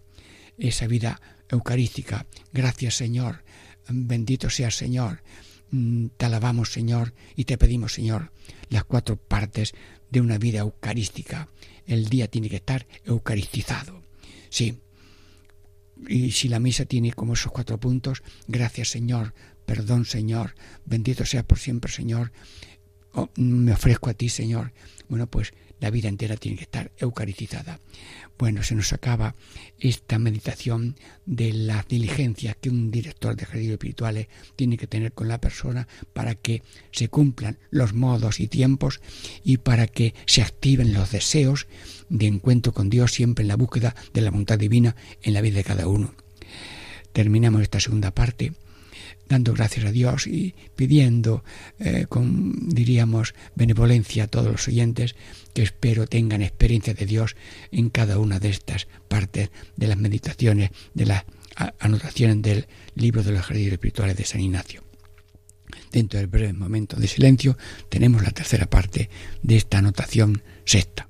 esa 0.57 0.87
vida 0.87 1.21
eucarística. 1.49 2.25
Gracias 2.51 2.95
Señor, 2.95 3.43
bendito 3.89 4.49
sea 4.49 4.71
Señor. 4.71 5.23
Mm, 5.71 6.07
te 6.17 6.25
alabamos 6.25 6.71
Señor 6.71 7.13
y 7.35 7.45
te 7.45 7.57
pedimos 7.57 7.93
Señor 7.93 8.31
las 8.69 8.83
cuatro 8.83 9.17
partes 9.17 9.73
de 10.09 10.21
una 10.21 10.37
vida 10.37 10.59
eucarística. 10.59 11.49
El 11.85 12.09
día 12.09 12.27
tiene 12.27 12.49
que 12.49 12.57
estar 12.57 12.87
eucaristizado. 13.05 14.03
Sí, 14.49 14.79
y 16.07 16.31
si 16.31 16.49
la 16.49 16.59
misa 16.59 16.85
tiene 16.85 17.13
como 17.13 17.33
esos 17.33 17.51
cuatro 17.51 17.79
puntos, 17.79 18.23
gracias 18.47 18.89
Señor, 18.89 19.33
perdón 19.65 20.05
Señor, 20.05 20.55
bendito 20.85 21.25
sea 21.25 21.43
por 21.43 21.59
siempre 21.59 21.91
Señor, 21.91 22.31
oh, 23.13 23.29
me 23.35 23.73
ofrezco 23.73 24.09
a 24.09 24.13
ti 24.13 24.29
Señor. 24.29 24.73
Bueno, 25.09 25.27
pues 25.27 25.53
la 25.79 25.89
vida 25.89 26.09
entera 26.09 26.37
tiene 26.37 26.57
que 26.57 26.63
estar 26.63 26.91
eucaristizada. 26.97 27.79
Bueno, 28.37 28.61
se 28.63 28.75
nos 28.75 28.93
acaba 28.93 29.35
esta 29.79 30.19
meditación 30.19 30.95
de 31.25 31.53
las 31.53 31.87
diligencias 31.87 32.55
que 32.59 32.69
un 32.69 32.91
director 32.91 33.35
de 33.35 33.43
ejercicios 33.43 33.73
espirituales 33.73 34.27
tiene 34.55 34.77
que 34.77 34.87
tener 34.87 35.11
con 35.11 35.27
la 35.27 35.41
persona 35.41 35.87
para 36.13 36.35
que 36.35 36.61
se 36.91 37.09
cumplan 37.09 37.57
los 37.71 37.93
modos 37.93 38.39
y 38.39 38.47
tiempos 38.47 39.01
y 39.43 39.57
para 39.57 39.87
que 39.87 40.13
se 40.25 40.43
activen 40.43 40.93
los 40.93 41.11
deseos 41.11 41.67
de 42.09 42.27
encuentro 42.27 42.73
con 42.73 42.89
Dios 42.89 43.11
siempre 43.11 43.41
en 43.41 43.49
la 43.49 43.55
búsqueda 43.55 43.95
de 44.13 44.21
la 44.21 44.29
voluntad 44.29 44.59
divina 44.59 44.95
en 45.23 45.33
la 45.33 45.41
vida 45.41 45.57
de 45.57 45.63
cada 45.63 45.87
uno. 45.87 46.13
Terminamos 47.11 47.63
esta 47.63 47.79
segunda 47.79 48.11
parte 48.11 48.53
dando 49.27 49.53
gracias 49.53 49.85
a 49.85 49.91
Dios 49.91 50.27
y 50.27 50.55
pidiendo 50.75 51.43
eh, 51.79 52.05
con, 52.07 52.69
diríamos, 52.69 53.33
benevolencia 53.55 54.25
a 54.25 54.27
todos 54.27 54.51
los 54.51 54.67
oyentes 54.67 55.15
que 55.53 55.63
espero 55.63 56.07
tengan 56.07 56.41
experiencia 56.41 56.93
de 56.93 57.05
Dios 57.05 57.35
en 57.71 57.89
cada 57.89 58.19
una 58.19 58.39
de 58.39 58.49
estas 58.49 58.87
partes 59.07 59.49
de 59.75 59.87
las 59.87 59.97
meditaciones, 59.97 60.71
de 60.93 61.05
las 61.05 61.25
anotaciones 61.79 62.41
del 62.41 62.67
libro 62.95 63.23
de 63.23 63.31
los 63.31 63.41
ejercicios 63.41 63.73
espirituales 63.73 64.15
de 64.15 64.25
San 64.25 64.41
Ignacio. 64.41 64.83
Dentro 65.91 66.19
del 66.19 66.27
breve 66.27 66.53
momento 66.53 66.97
de 66.97 67.07
silencio 67.07 67.57
tenemos 67.89 68.21
la 68.23 68.31
tercera 68.31 68.67
parte 68.67 69.09
de 69.41 69.57
esta 69.57 69.79
anotación 69.79 70.43
sexta. 70.65 71.09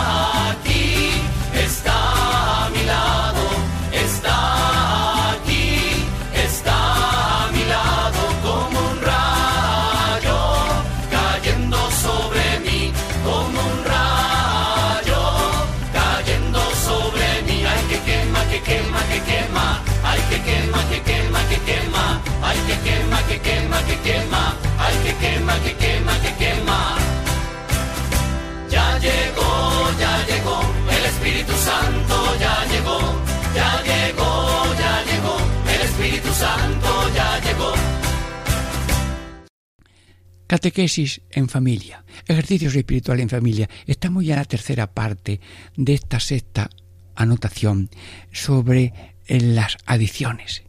Catequesis 40.51 41.21
en 41.31 41.47
familia, 41.47 42.03
ejercicios 42.27 42.75
espirituales 42.75 43.23
en 43.23 43.29
familia. 43.29 43.69
Estamos 43.87 44.25
ya 44.25 44.33
en 44.33 44.39
la 44.39 44.43
tercera 44.43 44.91
parte 44.91 45.39
de 45.77 45.93
esta 45.93 46.19
sexta 46.19 46.69
anotación 47.15 47.89
sobre 48.33 49.15
eh, 49.27 49.39
las 49.39 49.77
adicciones. 49.85 50.63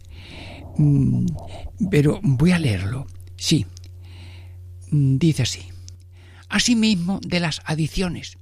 Mm, 0.77 1.27
Pero 1.91 2.21
voy 2.23 2.53
a 2.53 2.61
leerlo. 2.61 3.09
Sí. 3.37 3.67
Mm, 4.93 5.19
Dice 5.19 5.43
así. 5.43 5.63
Asimismo 6.49 7.19
de 7.21 7.41
las 7.41 7.61
adicciones. 7.65 8.39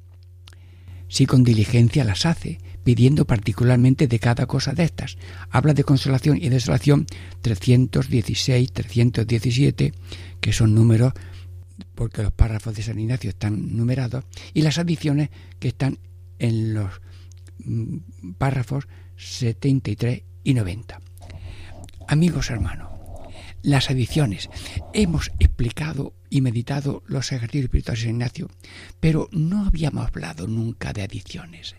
Si 1.09 1.25
con 1.25 1.43
diligencia 1.43 2.05
las 2.05 2.27
hace, 2.27 2.59
pidiendo 2.85 3.27
particularmente 3.27 4.07
de 4.07 4.19
cada 4.19 4.47
cosa 4.47 4.73
de 4.73 4.85
estas. 4.85 5.17
Habla 5.51 5.75
de 5.75 5.85
consolación 5.85 6.39
y 6.41 6.49
desolación 6.49 7.07
316, 7.43 8.73
317, 8.73 9.93
que 10.41 10.53
son 10.53 10.75
números 10.75 11.13
porque 11.95 12.23
los 12.23 12.33
párrafos 12.33 12.75
de 12.75 12.83
San 12.83 12.99
Ignacio 12.99 13.31
están 13.31 13.77
numerados, 13.77 14.25
y 14.55 14.63
las 14.63 14.79
adiciones 14.79 15.31
que 15.59 15.69
están 15.69 15.99
en 16.39 16.75
los 16.75 17.01
mm, 17.65 18.33
párrafos 18.39 18.89
73 19.17 20.23
y 20.45 20.55
90. 20.55 21.01
Amigos 22.09 22.51
hermanos, 22.51 22.91
las 23.63 23.91
adiciones. 23.91 24.49
Hemos 24.95 25.31
explicado 25.39 26.15
y 26.29 26.41
meditado 26.41 27.03
los 27.07 27.33
ejercicios 27.33 27.65
espirituales 27.65 28.01
de 28.01 28.07
San 28.07 28.15
Ignacio, 28.15 28.51
pero 29.01 29.29
no 29.33 29.67
habíamos 29.67 30.07
hablado 30.07 30.47
nunca 30.47 30.93
de 30.93 31.03
adiciones. 31.03 31.77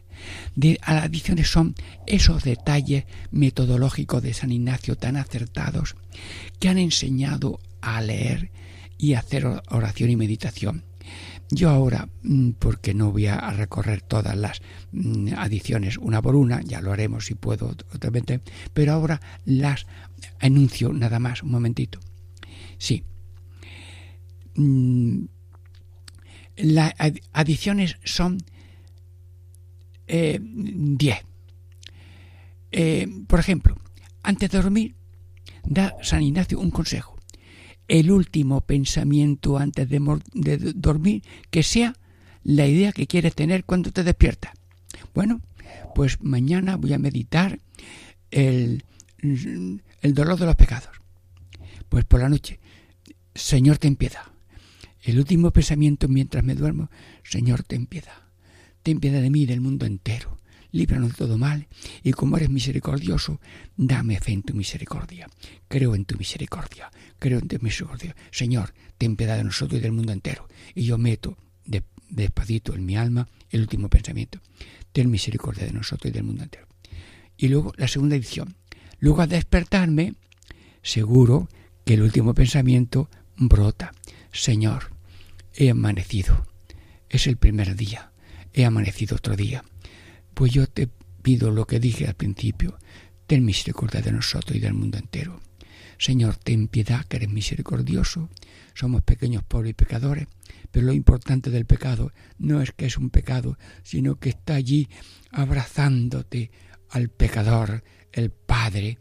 A 0.81 0.93
las 0.93 1.05
adiciones 1.05 1.49
son 1.49 1.75
esos 2.05 2.43
detalles 2.43 3.05
metodológicos 3.31 4.21
de 4.21 4.33
San 4.33 4.51
Ignacio 4.51 4.95
tan 4.95 5.17
acertados 5.17 5.95
que 6.59 6.69
han 6.69 6.77
enseñado 6.77 7.59
a 7.81 8.01
leer 8.01 8.51
y 8.97 9.13
hacer 9.15 9.45
oración 9.45 10.09
y 10.09 10.15
meditación. 10.15 10.83
Yo 11.49 11.69
ahora, 11.69 12.07
mm, 12.23 12.51
porque 12.51 12.93
no 12.93 13.11
voy 13.11 13.27
a 13.27 13.37
recorrer 13.51 14.01
todas 14.01 14.37
las 14.37 14.61
mm, 14.93 15.33
adiciones 15.35 15.97
una 15.97 16.21
por 16.21 16.35
una, 16.35 16.61
ya 16.61 16.79
lo 16.81 16.93
haremos 16.93 17.25
si 17.25 17.35
puedo 17.35 17.75
otra 17.93 18.09
vez, 18.09 18.23
pero 18.73 18.93
ahora 18.93 19.19
las 19.43 19.85
anuncio 20.39 20.93
nada 20.93 21.19
más, 21.19 21.43
un 21.43 21.51
momentito. 21.51 21.99
Sí. 22.77 23.03
Mm, 24.55 25.25
Las 26.57 26.93
adiciones 27.33 27.97
son 28.03 28.37
10. 30.11 31.17
Eh, 32.73 33.07
por 33.27 33.39
ejemplo, 33.39 33.77
antes 34.23 34.49
de 34.49 34.61
dormir, 34.61 34.95
da 35.63 35.95
San 36.01 36.23
Ignacio 36.23 36.59
un 36.59 36.71
consejo 36.71 37.11
el 37.91 38.09
último 38.09 38.61
pensamiento 38.61 39.57
antes 39.57 39.89
de, 39.89 39.99
de, 40.33 40.57
dormir 40.73 41.23
que 41.49 41.61
sea 41.61 41.93
la 42.41 42.65
idea 42.65 42.93
que 42.93 43.05
quieres 43.05 43.35
tener 43.35 43.65
cuando 43.65 43.91
te 43.91 44.05
despiertas. 44.05 44.53
Bueno, 45.13 45.41
pues 45.93 46.21
mañana 46.21 46.77
voy 46.77 46.93
a 46.93 46.99
meditar 46.99 47.59
el, 48.31 48.85
el 49.21 50.13
dolor 50.13 50.39
de 50.39 50.45
los 50.45 50.55
pecados. 50.55 50.89
Pues 51.89 52.05
por 52.05 52.21
la 52.21 52.29
noche, 52.29 52.59
Señor, 53.35 53.77
ten 53.77 53.97
piedad. 53.97 54.23
El 55.01 55.19
último 55.19 55.51
pensamiento 55.51 56.07
mientras 56.07 56.45
me 56.45 56.55
duermo, 56.55 56.89
Señor, 57.23 57.63
ten 57.63 57.87
piedad. 57.87 58.20
Ten 58.83 58.99
piedad 58.99 59.21
de 59.21 59.29
mí 59.29 59.43
y 59.43 59.45
del 59.45 59.61
mundo 59.61 59.85
entero 59.85 60.37
líbranos 60.71 61.11
de 61.11 61.17
todo 61.17 61.37
mal, 61.37 61.67
y 62.03 62.11
como 62.11 62.37
eres 62.37 62.49
misericordioso, 62.49 63.39
dame 63.75 64.19
fe 64.19 64.31
en 64.31 64.43
tu 64.43 64.53
misericordia. 64.53 65.29
Creo 65.67 65.95
en 65.95 66.05
tu 66.05 66.17
misericordia, 66.17 66.89
creo 67.19 67.39
en 67.39 67.47
tu 67.47 67.57
misericordia. 67.59 68.15
Señor, 68.31 68.73
ten 68.97 69.15
piedad 69.15 69.37
de 69.37 69.43
nosotros 69.43 69.79
y 69.79 69.83
del 69.83 69.91
mundo 69.91 70.13
entero. 70.13 70.47
Y 70.73 70.83
yo 70.83 70.97
meto 70.97 71.37
de, 71.65 71.83
despacito 72.09 72.73
en 72.73 72.85
mi 72.85 72.95
alma 72.95 73.27
el 73.49 73.61
último 73.61 73.89
pensamiento. 73.89 74.39
Ten 74.91 75.11
misericordia 75.11 75.65
de 75.65 75.73
nosotros 75.73 76.09
y 76.09 76.13
del 76.13 76.23
mundo 76.23 76.43
entero. 76.43 76.67
Y 77.37 77.47
luego 77.47 77.73
la 77.77 77.87
segunda 77.87 78.15
edición. 78.15 78.55
Luego 78.99 79.21
al 79.21 79.29
despertarme, 79.29 80.15
seguro 80.83 81.49
que 81.85 81.95
el 81.95 82.03
último 82.03 82.33
pensamiento 82.33 83.09
brota. 83.35 83.91
Señor, 84.31 84.91
he 85.55 85.69
amanecido. 85.69 86.45
Es 87.09 87.27
el 87.27 87.37
primer 87.37 87.75
día. 87.75 88.10
He 88.53 88.65
amanecido 88.65 89.15
otro 89.15 89.35
día 89.35 89.63
pues 90.33 90.51
yo 90.51 90.67
te 90.67 90.89
pido 91.21 91.51
lo 91.51 91.67
que 91.67 91.79
dije 91.79 92.07
al 92.07 92.15
principio, 92.15 92.77
ten 93.27 93.45
misericordia 93.45 94.01
de 94.01 94.11
nosotros 94.11 94.55
y 94.55 94.59
del 94.59 94.73
mundo 94.73 94.97
entero. 94.97 95.39
Señor, 95.97 96.37
ten 96.37 96.67
piedad, 96.67 97.05
que 97.05 97.17
eres 97.17 97.29
misericordioso. 97.29 98.29
Somos 98.73 99.03
pequeños, 99.03 99.43
pobres 99.43 99.71
y 99.71 99.73
pecadores, 99.75 100.27
pero 100.71 100.87
lo 100.87 100.93
importante 100.93 101.51
del 101.51 101.65
pecado 101.65 102.11
no 102.39 102.61
es 102.61 102.71
que 102.71 102.87
es 102.87 102.97
un 102.97 103.11
pecado, 103.11 103.57
sino 103.83 104.15
que 104.15 104.29
está 104.29 104.55
allí 104.55 104.89
abrazándote 105.29 106.49
al 106.89 107.09
pecador, 107.09 107.83
el 108.11 108.31
Padre, 108.31 108.97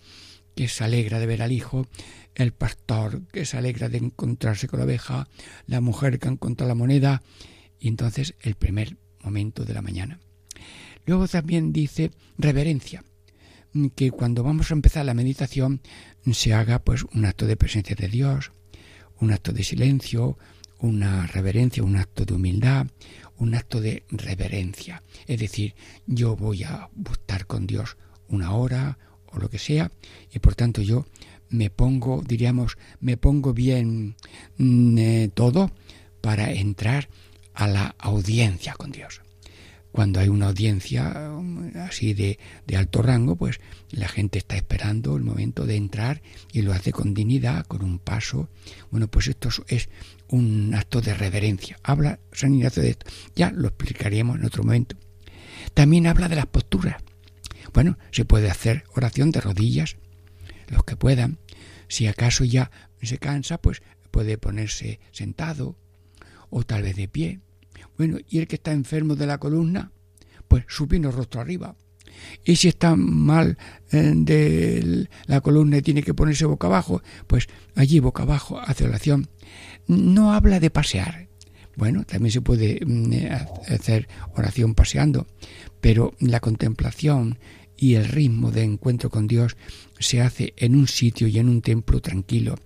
que 0.55 0.69
se 0.69 0.85
alegra 0.85 1.19
de 1.19 1.27
ver 1.27 1.41
al 1.41 1.53
Hijo, 1.53 1.87
el 2.35 2.53
pastor, 2.53 3.27
que 3.29 3.47
se 3.47 3.57
alegra 3.57 3.89
de 3.89 3.97
encontrarse 3.97 4.69
con 4.69 4.81
la 4.81 4.85
oveja, 4.85 5.27
la 5.67 5.81
mujer 5.81 6.19
que 6.19 6.29
ha 6.29 6.33
encontrado 6.33 6.69
la 6.69 6.75
moneda, 6.75 7.23
y 7.79 7.89
entonces 7.89 8.35
el 8.43 8.57
primer 8.57 8.99
momento 9.23 9.65
de 9.65 9.75
la 9.75 9.83
mañana. 9.83 10.21
Luego 11.07 11.27
también 11.29 11.73
dice 11.73 12.11
reverencia, 12.39 13.05
que 13.95 14.11
cuando 14.11 14.43
vamos 14.43 14.71
a 14.71 14.75
empezar 14.75 15.05
la 15.05 15.15
meditación 15.15 15.81
se 16.33 16.55
haga 16.55 16.81
pues 16.81 17.05
un 17.15 17.25
acto 17.25 17.47
de 17.47 17.57
presencia 17.57 17.97
de 17.97 18.09
Dios, 18.09 18.53
un 19.21 19.33
acto 19.33 19.53
de 19.53 19.63
silencio, 19.63 20.39
una 20.79 21.27
reverencia, 21.27 21.83
un 21.83 21.97
acto 21.97 22.25
de 22.25 22.35
humildad, 22.35 22.87
un 23.37 23.55
acto 23.55 23.81
de 23.81 24.05
reverencia. 24.11 25.03
Es 25.27 25.41
decir, 25.41 25.75
yo 26.07 26.37
voy 26.37 26.65
a 26.65 26.89
estar 27.11 27.47
con 27.47 27.67
Dios 27.67 27.97
una 28.29 28.53
hora 28.53 28.99
o 29.27 29.39
lo 29.39 29.49
que 29.49 29.59
sea 29.59 29.91
y 30.33 30.39
por 30.39 30.55
tanto 30.55 30.83
yo 30.83 31.07
me 31.49 31.71
pongo, 31.71 32.23
diríamos, 32.27 32.79
me 33.01 33.17
pongo 33.17 33.53
bien 33.53 34.17
eh, 34.59 35.31
todo 35.35 35.71
para 36.21 36.53
entrar 36.53 37.09
a 37.55 37.67
la 37.69 37.95
audiencia 37.99 38.75
con 38.75 38.91
Dios 38.91 39.23
cuando 39.93 40.21
hay 40.21 40.29
una 40.29 40.47
audiencia 40.47 41.31
um, 41.33 41.71
así 41.77 42.15
de, 42.15 42.39
de, 42.67 42.77
alto 42.77 43.03
rango, 43.03 43.37
pues 43.37 43.61
la 43.91 44.09
gente 44.09 44.39
está 44.39 44.57
esperando 44.57 45.17
el 45.17 45.25
momento 45.25 45.67
de 45.67 45.77
entrar 45.77 46.23
y 46.53 46.63
lo 46.63 46.73
hace 46.73 46.93
con 46.93 47.15
dignidad, 47.15 47.67
con 47.67 47.83
un 47.83 47.99
paso. 47.99 48.49
Bueno, 48.91 49.09
pues 49.09 49.29
esto 49.29 49.49
es 49.67 49.89
un 50.29 50.75
acto 50.75 51.01
de 51.01 51.15
reverencia. 51.15 51.79
Habla 51.83 52.21
San 52.33 52.55
Ignacio 52.55 52.83
de 52.83 52.91
esto. 52.91 53.07
Ya 53.35 53.51
lo 53.51 53.69
explicaríamos 53.69 54.39
en 54.39 54.45
otro 54.45 54.63
momento. 54.63 54.97
También 55.75 56.07
habla 56.07 56.29
de 56.29 56.37
las 56.37 56.47
posturas. 56.47 57.03
Bueno, 57.73 57.99
se 58.11 58.25
puede 58.25 58.51
hacer 58.51 58.85
oración 58.95 59.31
de 59.31 59.41
rodillas, 59.41 59.97
los 60.69 60.85
que 60.85 60.97
puedan. 60.97 61.39
Si 61.89 62.07
acaso 62.07 62.45
ya 62.45 62.71
se 63.03 63.19
cansa, 63.19 63.61
pues 63.61 63.83
puede 64.11 64.39
ponerse 64.39 65.01
sentado 65.11 65.77
o 66.51 66.65
tal 66.65 66.83
vez 66.83 66.97
de 66.97 67.09
pie 67.09 67.41
bueno, 68.01 68.17
y 68.29 68.39
el 68.39 68.47
que 68.47 68.57
está 68.57 68.73
enfermo 68.73 69.15
de 69.15 69.27
la 69.27 69.37
columna, 69.37 69.93
pues 70.49 70.65
supino 70.69 71.11
rostro 71.11 71.41
arriba. 71.41 71.77
Y 72.45 72.57
si 72.57 72.69
está 72.69 72.97
mal 72.97 73.59
eh, 73.93 74.13
de 74.17 75.07
la 75.27 75.43
columna 75.43 75.77
y 75.77 75.83
tiene 75.83 76.03
que 76.03 76.15
ponerse 76.15 76.47
boca 76.47 76.67
abajo, 76.67 77.03
pues 77.27 77.47
allí 77.75 78.01
boca 78.01 78.23
abajo 78.23 78.59
hace 78.59 78.85
oración. 78.87 79.29
No 79.87 80.33
habla 80.33 80.61
de 80.61 80.71
pasear. 80.71 81.29
Bueno, 81.77 82.05
también 82.05 82.33
se 82.33 82.41
puede 82.41 82.81
mm, 82.85 83.13
hacer 83.69 84.09
oración 84.35 84.75
paseando, 84.75 85.27
pero 85.83 86.15
la 86.21 86.41
contemplación 86.41 87.39
y 87.81 87.95
el 87.95 88.05
ritmo 88.05 88.51
de 88.51 88.63
encuentro 88.63 89.09
con 89.09 89.27
Dios 89.27 89.57
se 89.99 90.21
hace 90.21 90.53
en 90.59 90.77
un 90.77 90.87
sitio 90.87 91.27
y 91.27 91.39
en 91.39 91.49
un 91.49 91.63
templo 91.63 92.01
tranquilo. 92.01 92.57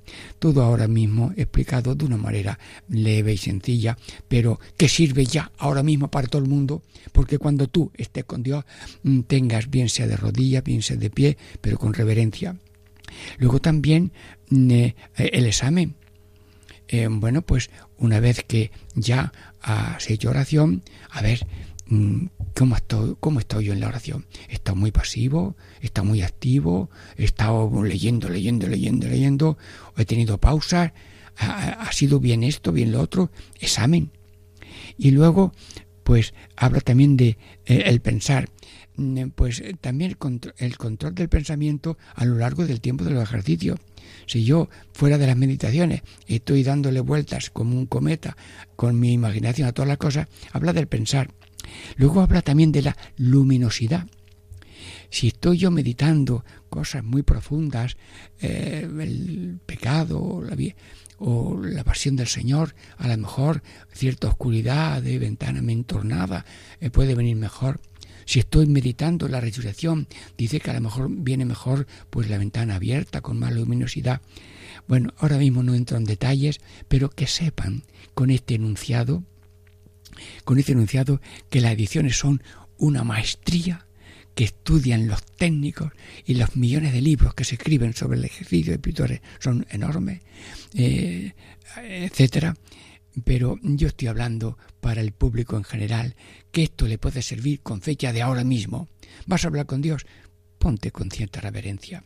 Todo 0.41 0.63
ahora 0.63 0.89
mismo 0.89 1.33
explicado 1.37 1.95
de 1.95 2.05
una 2.05 2.17
manera 2.17 2.59
leve 2.89 3.33
y 3.33 3.37
sencilla, 3.37 3.97
pero 4.27 4.59
que 4.77 4.89
sirve 4.89 5.25
ya 5.25 5.53
ahora 5.57 5.85
mismo 5.85 6.11
para 6.11 6.27
todo 6.27 6.43
el 6.43 6.49
mundo, 6.49 6.83
porque 7.13 7.39
cuando 7.39 7.69
tú 7.69 7.93
estés 7.95 8.25
con 8.25 8.43
Dios 8.43 8.65
mm, 9.05 9.21
tengas 9.21 9.71
bien 9.71 9.89
sea 9.89 10.09
de 10.09 10.17
rodillas, 10.17 10.65
bien 10.65 10.83
sea 10.83 10.97
de 10.97 11.11
pie, 11.11 11.39
pero 11.61 11.79
con 11.79 11.95
reverencia. 11.95 12.57
Luego 13.39 13.61
también 13.61 14.11
mm, 14.51 14.71
eh, 14.73 14.95
el 15.17 15.47
examen. 15.47 15.95
Eh, 16.89 17.07
bueno, 17.09 17.43
pues 17.43 17.71
una 17.99 18.19
vez 18.19 18.43
que 18.45 18.73
ya 18.97 19.33
has 19.61 20.11
hecho 20.11 20.31
oración, 20.31 20.83
a 21.09 21.23
ver, 21.23 21.47
¿Cómo 21.87 22.77
estoy, 22.77 23.17
¿Cómo 23.21 23.41
estoy 23.41 23.67
yo 23.67 23.73
en 23.73 23.81
la 23.81 23.89
oración? 23.89 24.27
¿He 24.49 24.55
estado 24.55 24.77
muy 24.77 24.91
pasivo? 24.91 25.57
¿He 25.83 26.03
muy 26.03 26.23
activo? 26.23 26.91
¿He 27.17 27.25
estado 27.25 27.85
leyendo, 27.85 28.29
leyendo, 28.29 28.67
leyendo, 28.67 29.07
leyendo? 29.07 29.59
¿O 29.97 30.01
he 30.01 30.05
tenido 30.05 30.39
pausas? 30.39 30.93
¿Ha, 31.37 31.93
sido 31.93 32.21
bien 32.21 32.43
esto, 32.43 32.73
bien 32.73 32.93
lo 32.93 33.01
otro? 33.01 33.31
Examen. 33.61 34.11
Y 34.97 35.11
luego, 35.11 35.53
pues, 36.05 36.33
habla 36.57 36.81
también 36.81 37.17
de 37.17 37.37
eh, 37.67 37.83
el 37.87 38.01
pensar. 38.01 38.49
Mm, 38.97 39.31
pues 39.35 39.63
también 39.81 40.13
el 40.13 40.17
control, 40.17 40.55
el 40.59 40.79
control 40.79 41.15
del 41.15 41.29
pensamiento 41.29 41.99
a 42.15 42.25
lo 42.25 42.37
largo 42.37 42.67
del 42.67 42.81
tiempo 42.81 43.05
de 43.05 43.11
los 43.11 43.25
ejercicios. 43.25 43.79
Si 44.27 44.45
yo, 44.45 44.69
fuera 44.93 45.19
de 45.19 45.27
las 45.27 45.37
meditaciones, 45.37 46.03
estoy 46.29 46.63
dándole 46.63 47.01
vueltas 47.01 47.51
como 47.51 47.77
un 47.77 47.87
cometa 47.87 48.37
con 48.77 48.99
mi 48.99 49.13
imaginación 49.13 49.69
a 49.69 49.73
todas 49.73 49.89
las 49.89 49.99
cosas, 49.99 50.29
habla 50.53 50.73
del 50.73 50.87
pensar. 50.87 51.31
Luego 51.97 52.21
habla 52.21 52.43
también 52.43 52.73
de 52.73 52.83
la 52.83 52.97
luminosidad. 53.17 54.07
Si 55.11 55.29
estoy 55.29 55.59
yo 55.59 55.71
meditando 55.71 56.45
cosas 56.69 57.05
muy 57.05 57.23
profundas, 57.23 57.97
eh, 58.41 58.89
el 59.01 59.61
pecado 59.65 60.43
o 61.19 61.61
la 61.63 61.85
pasión 61.85 62.17
del 62.17 62.27
Señor, 62.27 62.75
a 62.97 63.07
lo 63.07 63.17
mejor 63.17 63.63
cierta 63.93 64.29
oscuridad 64.29 65.01
de 65.03 65.19
ventana 65.19 65.63
me 65.63 65.73
entornada 65.73 66.45
eh, 66.81 66.91
puede 66.91 67.15
venir 67.15 67.37
mejor. 67.37 67.81
Si 68.27 68.41
estoy 68.41 68.67
meditando 68.67 69.29
la 69.29 69.41
resurrección, 69.41 70.09
dice 70.37 70.59
que 70.59 70.71
a 70.71 70.75
lo 70.75 70.81
mejor 70.81 71.09
viene 71.11 71.45
mejor 71.45 71.87
pues 72.11 72.29
la 72.31 72.39
ventana 72.39 72.77
abierta 72.77 73.21
con 73.21 73.39
más 73.39 73.53
luminosidad. 73.53 74.23
Bueno, 74.89 75.13
ahora 75.19 75.39
mismo 75.39 75.63
no 75.63 75.75
entro 75.75 75.97
en 75.97 76.05
detalles, 76.05 76.59
pero 76.89 77.11
que 77.11 77.27
sepan 77.27 77.85
con 78.15 78.31
este 78.31 78.55
enunciado 78.55 79.23
con 80.45 80.59
este 80.59 80.73
enunciado 80.73 81.21
que 81.51 81.61
las 81.61 81.73
ediciones 81.73 82.17
son 82.17 82.43
una 82.79 83.05
maestría 83.05 83.87
que 84.35 84.45
estudian 84.45 85.07
los 85.07 85.25
técnicos 85.25 85.93
y 86.27 86.35
los 86.35 86.57
millones 86.57 86.93
de 86.93 87.01
libros 87.01 87.35
que 87.35 87.45
se 87.45 87.55
escriben 87.55 87.95
sobre 87.95 88.19
el 88.19 88.25
ejercicio 88.25 88.73
de 88.73 88.77
escritores 88.77 89.21
son 89.39 89.67
enormes, 89.71 90.23
eh, 90.75 91.33
etcétera. 91.77 92.57
Pero 93.25 93.59
yo 93.63 93.89
estoy 93.89 94.09
hablando 94.09 94.59
para 94.81 95.01
el 95.01 95.13
público 95.13 95.57
en 95.57 95.63
general 95.63 96.17
que 96.51 96.65
esto 96.65 96.89
le 96.89 96.99
puede 96.99 97.23
servir 97.23 97.61
con 97.61 97.81
fecha 97.81 98.13
de 98.13 98.23
ahora 98.23 98.43
mismo. 98.43 98.89
¿Vas 99.27 99.45
a 99.45 99.49
hablar 99.49 99.67
con 99.67 99.81
Dios? 99.81 100.05
Ponte 100.59 100.91
con 100.91 101.11
cierta 101.11 101.41
reverencia. 101.41 102.03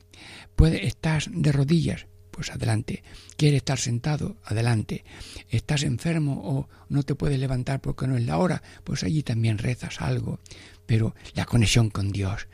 Puede, 0.54 0.86
estás 0.86 1.30
de 1.32 1.52
rodillas, 1.52 2.06
pues 2.38 2.52
adelante. 2.52 3.02
¿Quieres 3.36 3.56
estar 3.56 3.80
sentado? 3.80 4.36
Adelante. 4.44 5.04
¿Estás 5.50 5.82
enfermo 5.82 6.40
o 6.44 6.68
no 6.88 7.02
te 7.02 7.16
puedes 7.16 7.36
levantar 7.36 7.80
porque 7.80 8.06
no 8.06 8.16
es 8.16 8.24
la 8.26 8.38
hora? 8.38 8.62
Pues 8.84 9.02
allí 9.02 9.24
también 9.24 9.58
rezas 9.58 10.00
algo. 10.00 10.38
Pero 10.86 11.16
la 11.34 11.46
conexión 11.46 11.90
con 11.90 12.12
Dios 12.12 12.46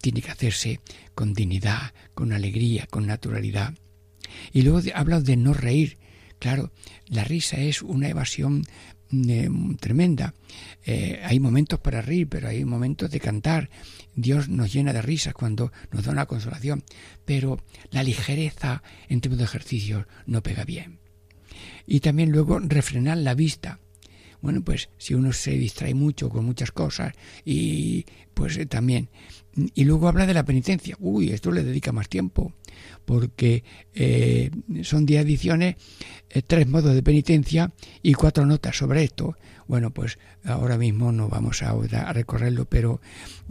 tiene 0.00 0.22
que 0.22 0.30
hacerse 0.30 0.78
con 1.16 1.34
dignidad, 1.34 1.92
con 2.14 2.32
alegría, 2.32 2.86
con 2.88 3.08
naturalidad. 3.08 3.74
Y 4.52 4.62
luego 4.62 4.80
habla 4.94 5.20
de 5.20 5.36
no 5.36 5.54
reír. 5.54 5.98
Claro, 6.38 6.70
la 7.08 7.24
risa 7.24 7.56
es 7.56 7.82
una 7.82 8.10
evasión 8.10 8.62
eh, 9.12 9.48
tremenda. 9.80 10.34
Eh, 10.84 11.20
hay 11.24 11.38
momentos 11.40 11.78
para 11.80 12.02
reír, 12.02 12.28
pero 12.28 12.48
hay 12.48 12.64
momentos 12.64 13.10
de 13.10 13.20
cantar. 13.20 13.70
Dios 14.14 14.48
nos 14.48 14.72
llena 14.72 14.92
de 14.92 15.02
risas 15.02 15.34
cuando 15.34 15.72
nos 15.90 16.04
da 16.04 16.12
una 16.12 16.26
consolación, 16.26 16.84
pero 17.24 17.60
la 17.90 18.02
ligereza 18.02 18.82
en 19.08 19.20
tiempos 19.20 19.38
de 19.38 19.44
ejercicios 19.44 20.06
no 20.26 20.42
pega 20.42 20.64
bien. 20.64 20.98
Y 21.86 22.00
también 22.00 22.30
luego 22.30 22.58
refrenar 22.58 23.18
la 23.18 23.34
vista. 23.34 23.80
Bueno, 24.40 24.62
pues 24.62 24.88
si 24.98 25.14
uno 25.14 25.32
se 25.32 25.52
distrae 25.52 25.94
mucho 25.94 26.28
con 26.28 26.44
muchas 26.44 26.72
cosas 26.72 27.14
y 27.44 28.06
pues 28.34 28.56
eh, 28.56 28.66
también. 28.66 29.08
Y 29.54 29.84
luego 29.84 30.08
habla 30.08 30.26
de 30.26 30.34
la 30.34 30.44
penitencia. 30.44 30.96
Uy, 30.98 31.30
esto 31.30 31.50
le 31.52 31.62
dedica 31.62 31.92
más 31.92 32.08
tiempo 32.08 32.54
porque 33.04 33.64
eh, 33.94 34.50
son 34.82 35.04
10 35.04 35.24
ediciones, 35.24 35.76
eh, 36.30 36.42
tres 36.42 36.66
modos 36.68 36.94
de 36.94 37.02
penitencia 37.02 37.72
y 38.02 38.14
cuatro 38.14 38.46
notas 38.46 38.76
sobre 38.76 39.04
esto. 39.04 39.36
Bueno, 39.66 39.90
pues 39.90 40.18
ahora 40.44 40.76
mismo 40.78 41.12
no 41.12 41.28
vamos 41.28 41.62
a, 41.62 41.70
a 41.70 42.12
recorrerlo, 42.12 42.64
pero 42.64 43.00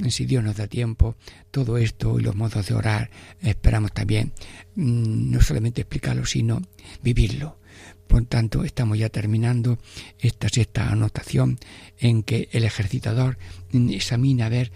si 0.09 0.25
Dios 0.25 0.43
nos 0.43 0.57
da 0.57 0.67
tiempo, 0.67 1.15
todo 1.51 1.77
esto 1.77 2.19
y 2.19 2.23
los 2.23 2.35
modos 2.35 2.67
de 2.67 2.73
orar, 2.73 3.09
esperamos 3.41 3.93
también 3.93 4.33
mm, 4.75 5.31
no 5.31 5.41
solamente 5.41 5.81
explicarlo, 5.81 6.25
sino 6.25 6.61
vivirlo. 7.01 7.60
Por 8.07 8.25
tanto, 8.25 8.63
estamos 8.63 8.97
ya 8.97 9.09
terminando 9.09 9.79
esta 10.19 10.49
sexta 10.49 10.89
anotación 10.89 11.59
en 11.97 12.23
que 12.23 12.49
el 12.51 12.63
ejercitador 12.63 13.37
examina 13.71 14.47
a 14.47 14.49
ver 14.49 14.71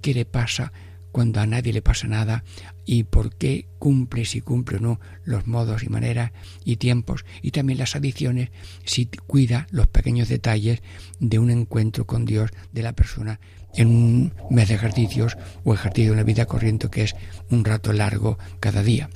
qué 0.00 0.14
le 0.14 0.24
pasa 0.24 0.72
cuando 1.12 1.40
a 1.40 1.46
nadie 1.46 1.72
le 1.72 1.82
pasa 1.82 2.06
nada 2.06 2.44
y 2.86 3.04
por 3.04 3.34
qué 3.34 3.66
cumple, 3.78 4.24
si 4.24 4.40
cumple 4.40 4.78
o 4.78 4.80
no, 4.80 5.00
los 5.24 5.46
modos 5.46 5.82
y 5.82 5.88
maneras 5.88 6.32
y 6.64 6.76
tiempos 6.76 7.24
y 7.42 7.50
también 7.50 7.78
las 7.78 7.96
adiciones, 7.96 8.50
si 8.84 9.06
cuida 9.06 9.66
los 9.70 9.86
pequeños 9.86 10.28
detalles 10.28 10.82
de 11.18 11.38
un 11.38 11.50
encuentro 11.50 12.06
con 12.06 12.24
Dios 12.24 12.50
de 12.72 12.82
la 12.82 12.92
persona 12.92 13.40
en 13.74 13.88
un 13.88 14.32
mes 14.50 14.68
de 14.68 14.74
ejercicios 14.74 15.36
o 15.64 15.74
ejercicio 15.74 16.10
de 16.10 16.14
una 16.14 16.24
vida 16.24 16.46
corriente 16.46 16.88
que 16.90 17.04
es 17.04 17.14
un 17.50 17.64
rato 17.64 17.92
largo 17.92 18.38
cada 18.58 18.82
día. 18.82 19.10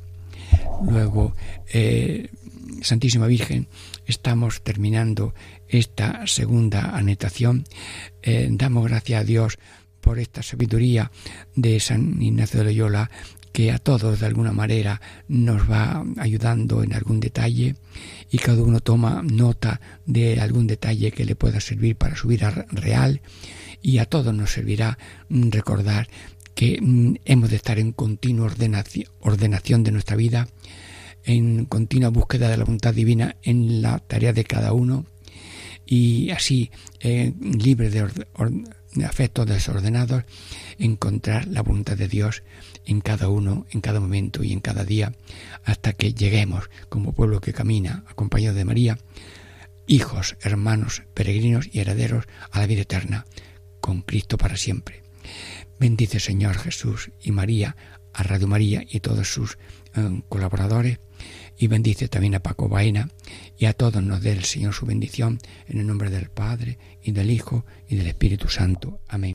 Luego, 0.89 1.35
eh, 1.73 2.31
Santísima 2.85 3.27
Virgen, 3.27 3.69
estamos 4.07 4.63
terminando 4.63 5.35
esta 5.69 6.27
segunda 6.27 6.97
anotación. 6.97 7.65
Eh, 8.23 8.49
damos 8.51 8.87
gracias 8.87 9.21
a 9.21 9.25
Dios 9.25 9.59
por 10.01 10.19
esta 10.19 10.43
sabiduría 10.43 11.11
de 11.57 11.81
San 11.81 12.21
Ignacio 12.21 12.61
de 12.61 12.67
Loyola 12.67 13.11
que 13.53 13.71
a 13.71 13.79
todos 13.79 14.21
de 14.21 14.27
alguna 14.27 14.53
manera 14.53 15.01
nos 15.29 15.71
va 15.71 16.05
ayudando 16.19 16.83
en 16.83 16.93
algún 16.93 17.21
detalle 17.21 17.77
y 18.31 18.39
cada 18.39 18.63
uno 18.63 18.81
toma 18.81 19.23
nota 19.23 19.81
de 20.07 20.41
algún 20.41 20.67
detalle 20.67 21.13
que 21.13 21.25
le 21.25 21.37
pueda 21.37 21.61
servir 21.61 21.97
para 21.97 22.17
su 22.17 22.29
vida 22.29 22.67
real 22.71 23.23
y 23.81 23.99
a 23.99 24.07
todos 24.07 24.35
nos 24.35 24.51
servirá 24.51 24.99
recordar 25.31 26.09
que 26.55 26.81
mm, 26.81 27.15
hemos 27.25 27.51
de 27.51 27.57
estar 27.57 27.79
en 27.79 27.93
continua 27.93 28.53
ordenación 29.21 29.85
de 29.85 29.93
nuestra 29.93 30.17
vida, 30.17 30.49
en 31.25 31.65
continua 31.67 32.11
búsqueda 32.11 32.49
de 32.49 32.57
la 32.57 32.65
voluntad 32.65 32.95
divina 32.95 33.37
en 33.43 33.83
la 33.83 33.99
tarea 33.99 34.33
de 34.33 34.45
cada 34.45 34.73
uno 34.73 35.07
y 35.87 36.31
así 36.31 36.71
eh, 37.01 37.33
libre 37.41 37.91
de 37.91 38.09
afectos 39.05 39.47
desordenados, 39.47 40.25
encontrar 40.79 41.47
la 41.49 41.63
voluntad 41.63 41.97
de 41.97 42.09
Dios 42.09 42.43
en 42.87 43.01
cada 43.01 43.29
uno, 43.29 43.67
en 43.71 43.81
cada 43.81 44.01
momento 44.01 44.43
y 44.43 44.53
en 44.53 44.61
cada 44.61 44.85
día, 44.85 45.13
hasta 45.65 45.93
que 45.93 46.15
lleguemos 46.15 46.71
como 46.89 47.13
pueblo 47.13 47.41
que 47.41 47.53
camina, 47.53 48.05
acompañado 48.09 48.57
de 48.57 48.65
María, 48.65 48.99
hijos, 49.87 50.37
hermanos, 50.41 51.03
peregrinos 51.15 51.69
y 51.73 51.81
herederos 51.81 52.25
a 52.51 52.61
la 52.61 52.67
vida 52.67 52.83
eterna, 52.83 53.27
con 53.81 54.03
Cristo 54.03 54.39
para 54.39 54.57
siempre. 54.57 55.03
Bendice 55.79 56.21
Señor 56.21 56.57
Jesús 56.57 57.11
y 57.23 57.33
María, 57.33 57.77
a 58.13 58.23
Radio 58.23 58.47
María 58.47 58.83
y 58.89 59.01
todos 59.01 59.33
sus 59.33 59.59
eh, 59.95 60.23
colaboradores, 60.29 61.01
y 61.59 61.67
bendice 61.69 62.09
también 62.09 62.35
a 62.35 62.41
Paco 62.41 62.69
Baena 62.69 63.09
y 63.59 63.67
a 63.67 63.73
todos 63.73 64.03
nos 64.03 64.23
dé 64.23 64.33
el 64.33 64.45
Señor 64.45 64.75
su 64.75 64.87
bendición 64.87 65.39
en 65.69 65.79
el 65.79 65.87
nombre 65.87 66.11
del 66.11 66.31
Padre 66.31 66.79
y 67.03 67.13
del 67.13 67.31
Hijo 67.31 67.65
y 67.89 67.97
del 67.97 68.07
Espíritu 68.07 68.49
Santo. 68.49 69.01
Amén. 69.09 69.35